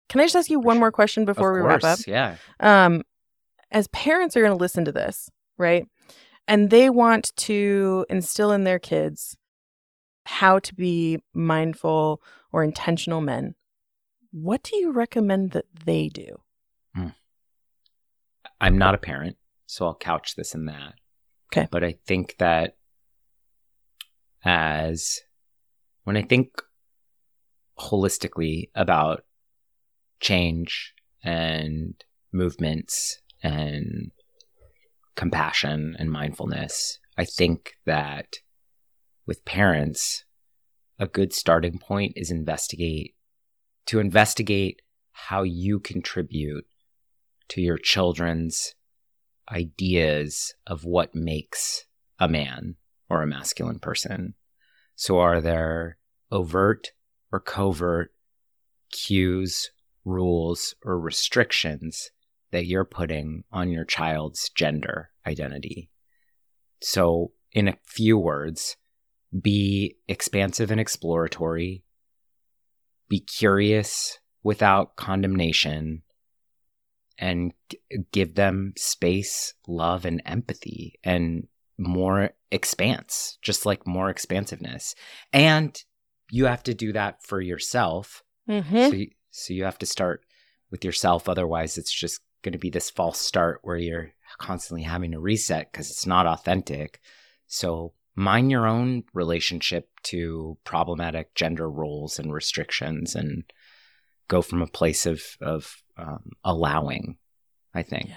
[0.09, 1.99] Can I just ask you one more question before Of we wrap up?
[2.07, 2.37] Yeah.
[2.59, 3.03] Um,
[3.71, 5.87] as parents are going to listen to this, right?
[6.47, 9.37] And they want to instill in their kids
[10.25, 13.53] how to be mindful or intentional men.
[14.31, 16.41] What do you recommend that they do?
[18.59, 20.93] I'm not a parent, so I'll couch this in that.
[21.53, 21.67] Okay.
[21.69, 22.77] But I think that
[24.43, 25.21] as
[26.03, 26.49] when I think
[27.79, 29.23] holistically about
[30.19, 31.93] change and
[32.31, 34.09] movements and
[35.15, 38.37] compassion and mindfulness, I think that
[39.27, 40.25] with parents,
[40.97, 43.13] a good starting point is investigate
[43.85, 44.81] to investigate
[45.11, 46.65] how you contribute
[47.49, 48.73] to your children's
[49.51, 51.85] ideas of what makes
[52.19, 52.75] a man
[53.09, 54.33] or a masculine person.
[54.95, 55.97] So, are there
[56.31, 56.91] overt
[57.31, 58.13] or covert
[58.91, 59.71] cues,
[60.05, 62.11] rules, or restrictions
[62.51, 65.89] that you're putting on your child's gender identity?
[66.81, 68.77] So, in a few words,
[69.39, 71.83] be expansive and exploratory,
[73.09, 76.03] be curious without condemnation,
[77.17, 77.53] and
[78.11, 81.47] give them space, love, and empathy, and
[81.77, 84.95] more expanse, just like more expansiveness.
[85.31, 85.81] And
[86.31, 88.23] you have to do that for yourself.
[88.49, 88.75] Mm-hmm.
[88.75, 90.25] So, you, so you have to start
[90.71, 91.29] with yourself.
[91.29, 95.71] Otherwise, it's just going to be this false start where you're constantly having to reset
[95.71, 96.99] because it's not authentic.
[97.47, 103.43] So mind your own relationship to problematic gender roles and restrictions and
[104.27, 107.17] go from a place of, of um, allowing,
[107.73, 108.09] I think.
[108.09, 108.15] Yeah.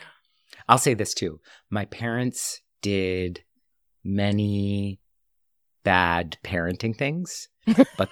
[0.69, 1.41] I'll say this too.
[1.71, 3.43] My parents did
[4.05, 5.01] many
[5.85, 7.49] bad parenting things,
[7.99, 8.11] but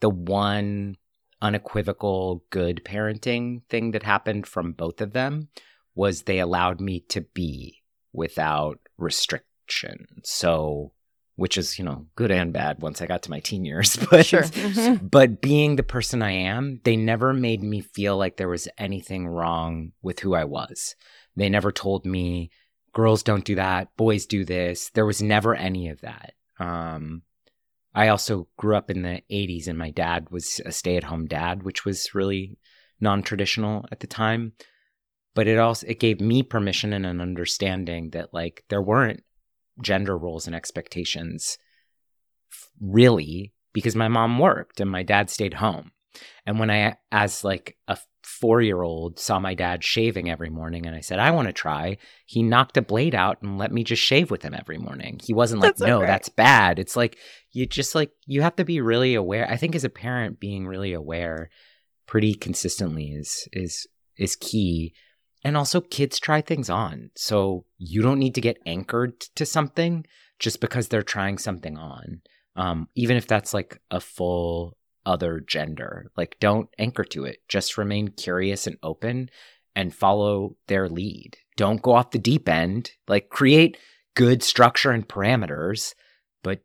[0.00, 0.96] the one
[1.40, 5.48] unequivocal good parenting thing that happened from both of them
[5.94, 7.82] was they allowed me to be
[8.12, 10.06] without restriction.
[10.24, 10.92] So,
[11.36, 13.96] which is, you know, good and bad once I got to my teen years.
[14.10, 14.42] But Sure.
[14.42, 15.10] Mhm.
[15.10, 19.26] but being the person I am, they never made me feel like there was anything
[19.26, 20.94] wrong with who I was.
[21.36, 22.50] They never told me
[22.92, 24.90] girls don't do that, boys do this.
[24.90, 26.34] There was never any of that.
[26.60, 27.22] Um,
[27.92, 31.26] I also grew up in the 80s and my dad was a stay at home
[31.26, 32.58] dad, which was really
[33.00, 34.52] non traditional at the time.
[35.34, 39.24] But it also it gave me permission and an understanding that like there weren't
[39.82, 41.58] gender roles and expectations
[42.80, 45.90] really because my mom worked and my dad stayed home.
[46.46, 50.86] And when I, as like a four year old, saw my dad shaving every morning
[50.86, 53.82] and I said, I want to try, he knocked a blade out and let me
[53.82, 55.20] just shave with him every morning.
[55.22, 56.06] He wasn't like, That's no, great.
[56.06, 56.78] that's bad.
[56.78, 57.18] It's like,
[57.50, 59.48] you just like, you have to be really aware.
[59.50, 61.50] I think as a parent, being really aware
[62.06, 64.94] pretty consistently is, is, is key.
[65.44, 67.10] And also, kids try things on.
[67.16, 70.06] So you don't need to get anchored to something
[70.38, 72.22] just because they're trying something on
[72.56, 74.76] um, even if that's like a full
[75.06, 76.10] other gender.
[76.16, 77.38] Like, don't anchor to it.
[77.48, 79.30] Just remain curious and open
[79.76, 81.36] and follow their lead.
[81.56, 82.92] Don't go off the deep end.
[83.08, 83.76] Like, create
[84.14, 85.94] good structure and parameters,
[86.42, 86.60] but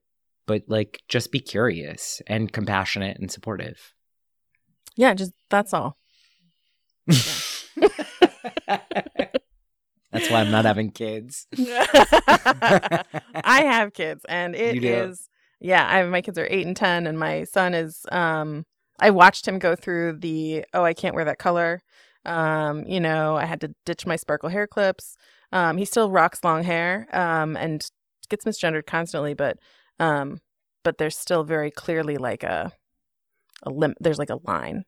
[0.46, 3.94] but like just be curious and compassionate and supportive.
[4.96, 5.98] Yeah, just that's all.
[10.11, 11.47] That's why I'm not having kids.
[11.57, 13.03] I
[13.43, 15.86] have kids, and it is yeah.
[15.88, 18.05] I my kids are eight and ten, and my son is.
[18.11, 18.65] Um,
[18.99, 21.82] I watched him go through the oh, I can't wear that color.
[22.26, 25.15] Um, you know, I had to ditch my sparkle hair clips.
[25.51, 27.86] Um, he still rocks long hair um, and
[28.30, 29.57] gets misgendered constantly, but
[29.99, 30.39] um,
[30.84, 32.72] but there's still very clearly like a
[33.63, 33.97] a limit.
[33.99, 34.86] There's like a line,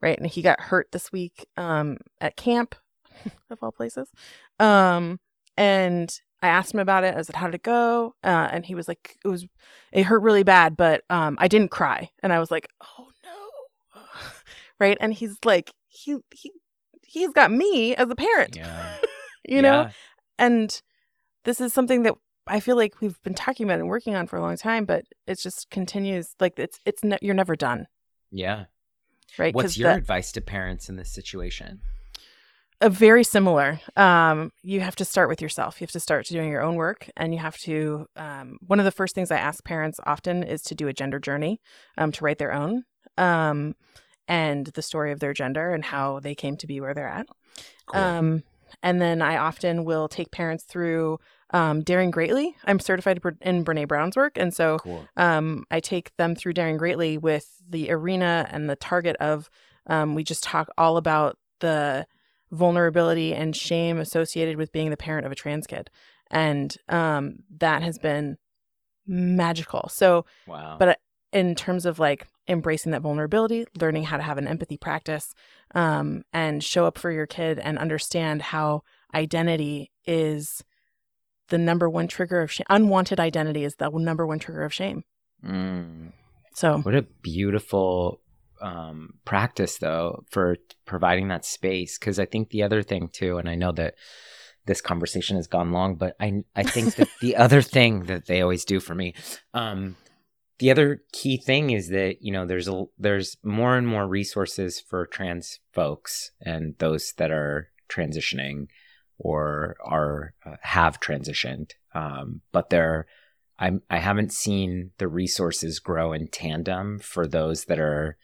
[0.00, 0.16] right?
[0.18, 2.74] And he got hurt this week um, at camp,
[3.50, 4.10] of all places.
[4.58, 5.20] Um,
[5.56, 6.10] and
[6.42, 7.16] I asked him about it.
[7.16, 9.46] I said, "How did it go?" Uh, and he was like, "It was,
[9.92, 14.00] it hurt really bad, but um, I didn't cry." And I was like, "Oh no!"
[14.78, 14.96] right?
[15.00, 16.52] And he's like, he he
[17.02, 18.56] he's got me as a parent.
[18.56, 18.96] Yeah.
[19.48, 19.82] you know
[20.38, 20.82] and
[21.44, 22.14] this is something that
[22.46, 25.04] i feel like we've been talking about and working on for a long time but
[25.26, 27.86] it just continues like it's it's ne- you're never done
[28.30, 28.66] Yeah.
[29.36, 31.80] Right What's your the- advice to parents in this situation?
[32.80, 36.48] a very similar um you have to start with yourself you have to start doing
[36.48, 39.64] your own work and you have to um one of the first things i ask
[39.64, 41.60] parents often is to do a gender journey
[41.96, 42.84] um to write their own
[43.16, 43.74] um
[44.28, 47.26] and the story of their gender and how they came to be where they're at
[47.86, 48.00] Cool.
[48.00, 48.42] Um,
[48.82, 51.18] and then I often will take parents through
[51.50, 52.56] um, Daring Greatly.
[52.64, 54.36] I'm certified in Brene Brown's work.
[54.36, 55.06] And so cool.
[55.16, 59.48] um, I take them through Daring Greatly with the arena and the target of
[59.86, 62.06] um, we just talk all about the
[62.50, 65.90] vulnerability and shame associated with being the parent of a trans kid.
[66.30, 68.36] And um, that has been
[69.06, 69.88] magical.
[69.90, 70.76] So Wow.
[70.78, 70.98] but
[71.32, 75.34] in terms of like embracing that vulnerability, learning how to have an empathy practice,
[75.74, 78.82] um, and show up for your kid and understand how
[79.14, 80.62] identity is
[81.48, 82.66] the number one trigger of shame.
[82.70, 85.04] Unwanted identity is the number one trigger of shame.
[85.44, 86.12] Mm.
[86.54, 88.20] So What a beautiful
[88.60, 91.98] um, practice, though, for providing that space.
[91.98, 93.94] Because I think the other thing too, and I know that
[94.66, 98.42] this conversation has gone long, but I I think that the other thing that they
[98.42, 99.14] always do for me,
[99.54, 99.96] um,
[100.58, 104.80] the other key thing is that you know there's a there's more and more resources
[104.80, 108.66] for trans folks and those that are transitioning
[109.18, 113.06] or are uh, have transitioned, um, but they're
[113.58, 118.16] I'm I haven't seen the resources grow in tandem for those that are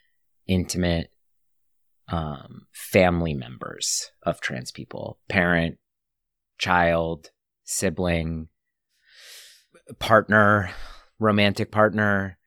[0.47, 1.11] intimate
[2.09, 5.79] um, family members of trans people, parent,
[6.59, 7.31] child,
[7.65, 8.49] sibling,
[9.99, 10.71] partner,
[11.19, 12.39] romantic partner,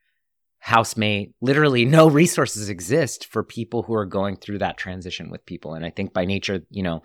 [0.60, 1.34] housemate.
[1.42, 5.74] Literally, no resources exist for people who are going through that transition with people.
[5.74, 7.02] And I think by nature, you know,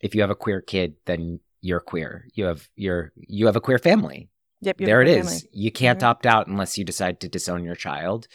[0.00, 2.28] if you have a queer kid, then you're queer.
[2.34, 4.28] You have you're you have a queer family
[4.60, 5.26] yep, there it is.
[5.26, 5.40] family.
[5.52, 6.04] You can't Mhm.
[6.04, 8.26] opt out unless you decide to disown your child.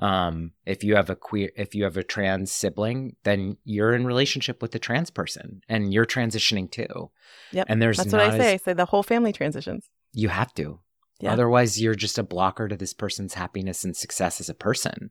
[0.00, 4.06] Um, if you have a queer, if you have a trans sibling, then you're in
[4.06, 7.10] relationship with a trans person, and you're transitioning too.
[7.52, 8.50] Yep, And there's That's what I say.
[8.50, 9.90] I as- say the whole family transitions.
[10.12, 10.78] you have to.
[11.20, 11.32] Yeah.
[11.32, 15.10] Otherwise, you're just a blocker to this person's happiness and success as a person,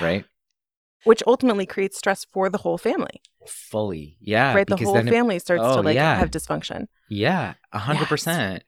[0.00, 0.24] right?
[1.06, 3.22] Which ultimately creates stress for the whole family.
[3.46, 4.54] Fully, yeah.
[4.54, 4.66] right.
[4.66, 6.16] The whole then it- family starts oh, to like yeah.
[6.16, 6.86] have dysfunction.
[7.08, 8.64] Yeah, a hundred percent.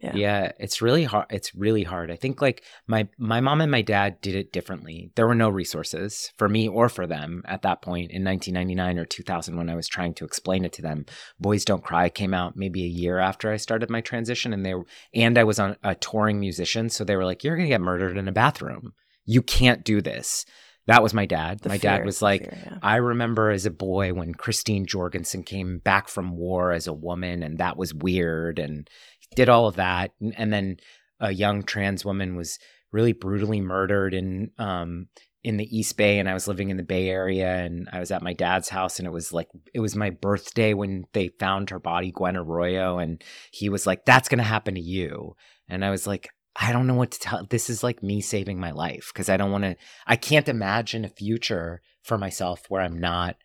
[0.00, 0.12] Yeah.
[0.14, 1.26] Yeah, it's really hard.
[1.28, 2.10] It's really hard.
[2.10, 5.10] I think like my my mom and my dad did it differently.
[5.14, 9.04] There were no resources for me or for them at that point in 1999 or
[9.04, 11.04] 2000 when I was trying to explain it to them.
[11.38, 14.74] Boys Don't Cry came out maybe a year after I started my transition, and they
[14.74, 17.82] were, and I was on a touring musician, so they were like, "You're gonna get
[17.82, 18.94] murdered in a bathroom.
[19.26, 20.46] You can't do this."
[20.90, 21.60] That was my dad.
[21.60, 22.78] The my fear, dad was like, fear, yeah.
[22.82, 27.44] I remember as a boy when Christine Jorgensen came back from war as a woman,
[27.44, 28.88] and that was weird, and
[29.36, 30.10] did all of that.
[30.20, 30.76] And, and then
[31.20, 32.58] a young trans woman was
[32.90, 35.06] really brutally murdered in um,
[35.44, 38.10] in the East Bay, and I was living in the Bay Area, and I was
[38.10, 41.70] at my dad's house, and it was like it was my birthday when they found
[41.70, 43.22] her body, Gwen Araujo, and
[43.52, 45.36] he was like, "That's gonna happen to you,"
[45.68, 46.28] and I was like.
[46.62, 47.46] I don't know what to tell.
[47.48, 49.76] This is like me saving my life because I don't want to.
[50.06, 53.36] I can't imagine a future for myself where I'm not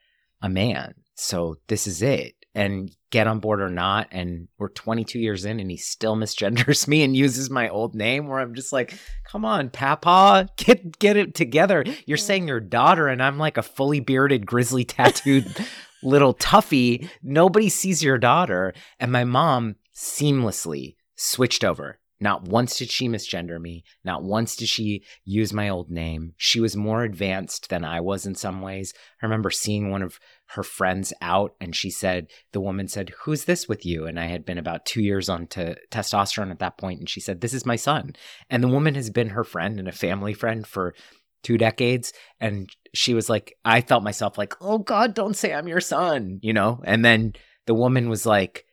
[0.41, 0.95] a man.
[1.15, 2.35] So this is it.
[2.53, 4.07] And get on board or not.
[4.11, 8.27] And we're 22 years in and he still misgenders me and uses my old name
[8.27, 11.85] where I'm just like, come on, Papa, get get it together.
[12.05, 15.65] You're saying your daughter, and I'm like a fully bearded, grizzly tattooed
[16.03, 17.09] little toughie.
[17.23, 18.73] Nobody sees your daughter.
[18.99, 21.99] And my mom seamlessly switched over.
[22.19, 23.83] Not once did she misgender me.
[24.03, 26.33] Not once did she use my old name.
[26.37, 28.93] She was more advanced than I was in some ways.
[29.21, 33.45] I remember seeing one of her friends out and she said, the woman said, Who's
[33.45, 34.05] this with you?
[34.05, 37.19] And I had been about two years on to testosterone at that point, And she
[37.19, 38.13] said, This is my son.
[38.49, 40.95] And the woman has been her friend and a family friend for
[41.43, 42.13] two decades.
[42.39, 46.39] And she was like, I felt myself like, Oh God, don't say I'm your son,
[46.41, 46.81] you know?
[46.85, 47.33] And then
[47.65, 48.65] the woman was like,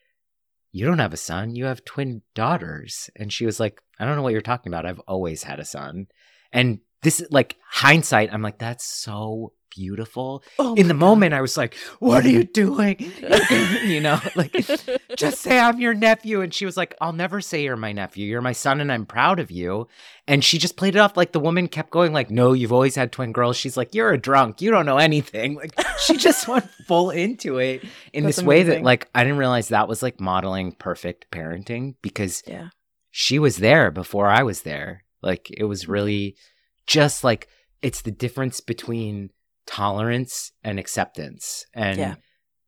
[0.73, 3.11] you don't have a son you have twin daughters.
[3.17, 5.65] And she was like i don't know what you're talking about i've always had a
[5.65, 6.07] son.
[6.53, 10.43] And this is like hindsight i'm like that's so beautiful.
[10.59, 12.97] Oh In the my moment, I was like, What are you doing?
[13.85, 14.53] you know, like,
[15.17, 16.41] just say I'm your nephew.
[16.41, 18.27] And she was like, I'll never say you're my nephew.
[18.27, 19.89] You're my son and I'm proud of you.
[20.27, 22.95] And she just played it off like the woman kept going, like, No, you've always
[22.95, 23.57] had twin girls.
[23.57, 24.61] She's like, You're a drunk.
[24.61, 25.57] You don't know anything.
[25.57, 29.39] Like, she just went full into it in That's this way that, like, I didn't
[29.39, 32.69] realize that was like modeling perfect parenting because yeah.
[33.11, 35.05] she was there before I was there.
[35.23, 36.37] Like it was really
[36.87, 37.49] just like
[37.81, 39.31] it's the difference between
[39.67, 41.67] tolerance and acceptance.
[41.75, 42.15] And Yeah.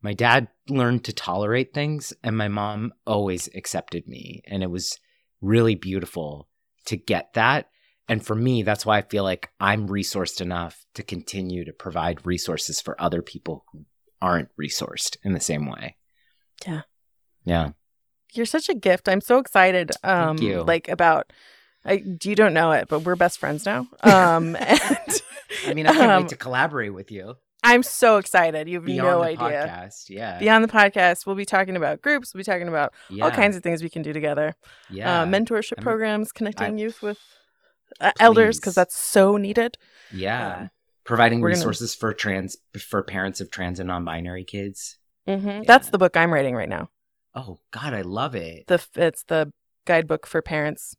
[0.01, 4.41] my dad learned to tolerate things and my mom always accepted me.
[4.47, 4.99] And it was
[5.41, 6.47] really beautiful
[6.85, 7.69] to get that.
[8.07, 12.25] And for me, that's why I feel like I'm resourced enough to continue to provide
[12.25, 13.85] resources for other people who
[14.21, 15.95] aren't resourced in the same way.
[16.67, 16.81] Yeah.
[17.43, 17.71] Yeah.
[18.33, 19.09] You're such a gift.
[19.09, 19.91] I'm so excited.
[20.03, 20.61] Um, you.
[20.63, 21.31] like about.
[21.87, 23.87] I you don't know it, but we're best friends now.
[24.01, 25.21] Um, and
[25.67, 27.35] I mean, I can't um, wait to collaborate with you.
[27.63, 28.67] I'm so excited.
[28.69, 29.67] You have beyond no the idea.
[29.87, 30.09] podcast.
[30.09, 30.37] Yeah.
[30.37, 32.33] Beyond the podcast, we'll be talking about groups.
[32.33, 33.23] We'll be talking about yeah.
[33.23, 34.53] all kinds of things we can do together.
[34.89, 35.21] Yeah.
[35.21, 37.17] Uh, mentorship I'm- programs, connecting I- youth with
[37.99, 39.77] uh, elders, because that's so needed.
[40.11, 40.47] yeah.
[40.47, 40.67] uh,
[41.05, 44.97] Providing we're gonna- resources for trans for parents of trans and non-binary kids.
[45.27, 46.89] hmm That's the book I'm writing right now.
[47.35, 48.65] Oh God, I love it.
[48.67, 49.51] The it's the
[49.85, 50.95] guidebook for parents.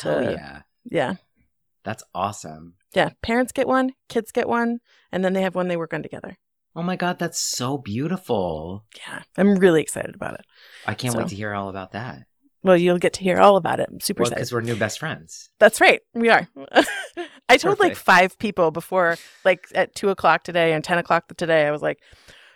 [0.00, 0.62] Hell to- yeah.
[0.84, 1.14] Yeah,
[1.84, 2.74] That's awesome.
[2.94, 3.10] yeah.
[3.22, 4.78] Parents get one, kids get one,
[5.12, 6.36] and then they have one they work on together.
[6.76, 8.84] Oh my God, that's so beautiful.
[8.96, 10.44] Yeah, I'm really excited about it.
[10.86, 12.20] I can't So- wait to hear all about that.
[12.62, 13.90] Well, you'll get to hear all about it.
[13.92, 14.40] I'm super Well, excited.
[14.40, 15.50] because we're new best friends.
[15.60, 16.00] That's right.
[16.14, 16.48] We are.
[17.50, 21.66] I told like five people before, like at two o'clock today and ten o'clock today.
[21.66, 21.98] I was like,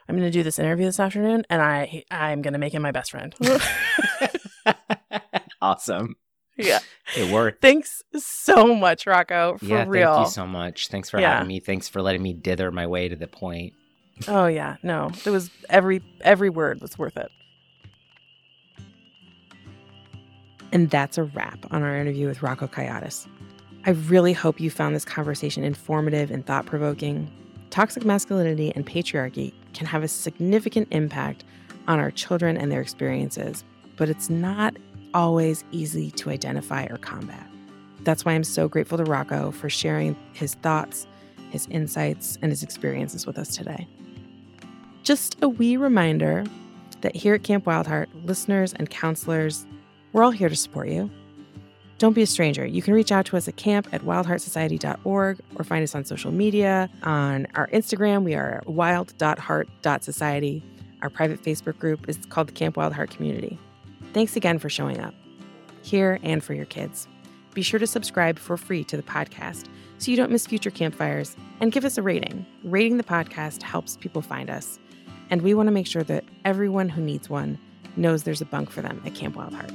[0.08, 2.80] I'm going to do this interview this afternoon, and I I'm going to make him
[2.80, 3.34] my best friend.
[5.60, 6.14] awesome.
[6.58, 6.80] Yeah.
[7.16, 7.62] It worked.
[7.62, 9.56] Thanks so much, Rocco.
[9.58, 10.14] For yeah, real.
[10.14, 10.88] thank you so much.
[10.88, 11.34] Thanks for Yeah.
[11.34, 11.60] having me.
[11.60, 13.72] Thanks for letting me dither my way to the point.
[14.26, 14.76] oh yeah.
[14.82, 17.30] No, it was every every word was worth it.
[20.72, 23.26] And that's a wrap on our interview with Rocco Kayiatos.
[23.86, 27.30] I really hope you found this conversation informative and thought provoking.
[27.70, 31.44] Toxic masculinity and patriarchy can have a significant impact
[31.86, 33.64] on our children and their experiences,
[33.96, 34.76] but it's not
[35.14, 37.46] always easy to identify or combat.
[38.00, 41.06] That's why I'm so grateful to Rocco for sharing his thoughts,
[41.50, 43.86] his insights, and his experiences with us today.
[45.02, 46.44] Just a wee reminder
[47.00, 49.66] that here at Camp Wildheart, listeners and counselors,
[50.12, 51.10] we're all here to support you.
[51.98, 52.64] Don't be a stranger.
[52.64, 56.30] You can reach out to us at camp at wildheartsociety.org or find us on social
[56.30, 56.88] media.
[57.02, 60.62] On our Instagram, we are wild.heart.society.
[61.02, 63.58] Our private Facebook group is called the Camp Wild Heart Community.
[64.12, 65.14] Thanks again for showing up,
[65.82, 67.06] here and for your kids.
[67.54, 69.66] Be sure to subscribe for free to the podcast
[69.98, 72.46] so you don't miss future campfires and give us a rating.
[72.64, 74.78] Rating the podcast helps people find us,
[75.30, 77.58] and we want to make sure that everyone who needs one
[77.96, 79.72] knows there's a bunk for them at Camp Wild Heart.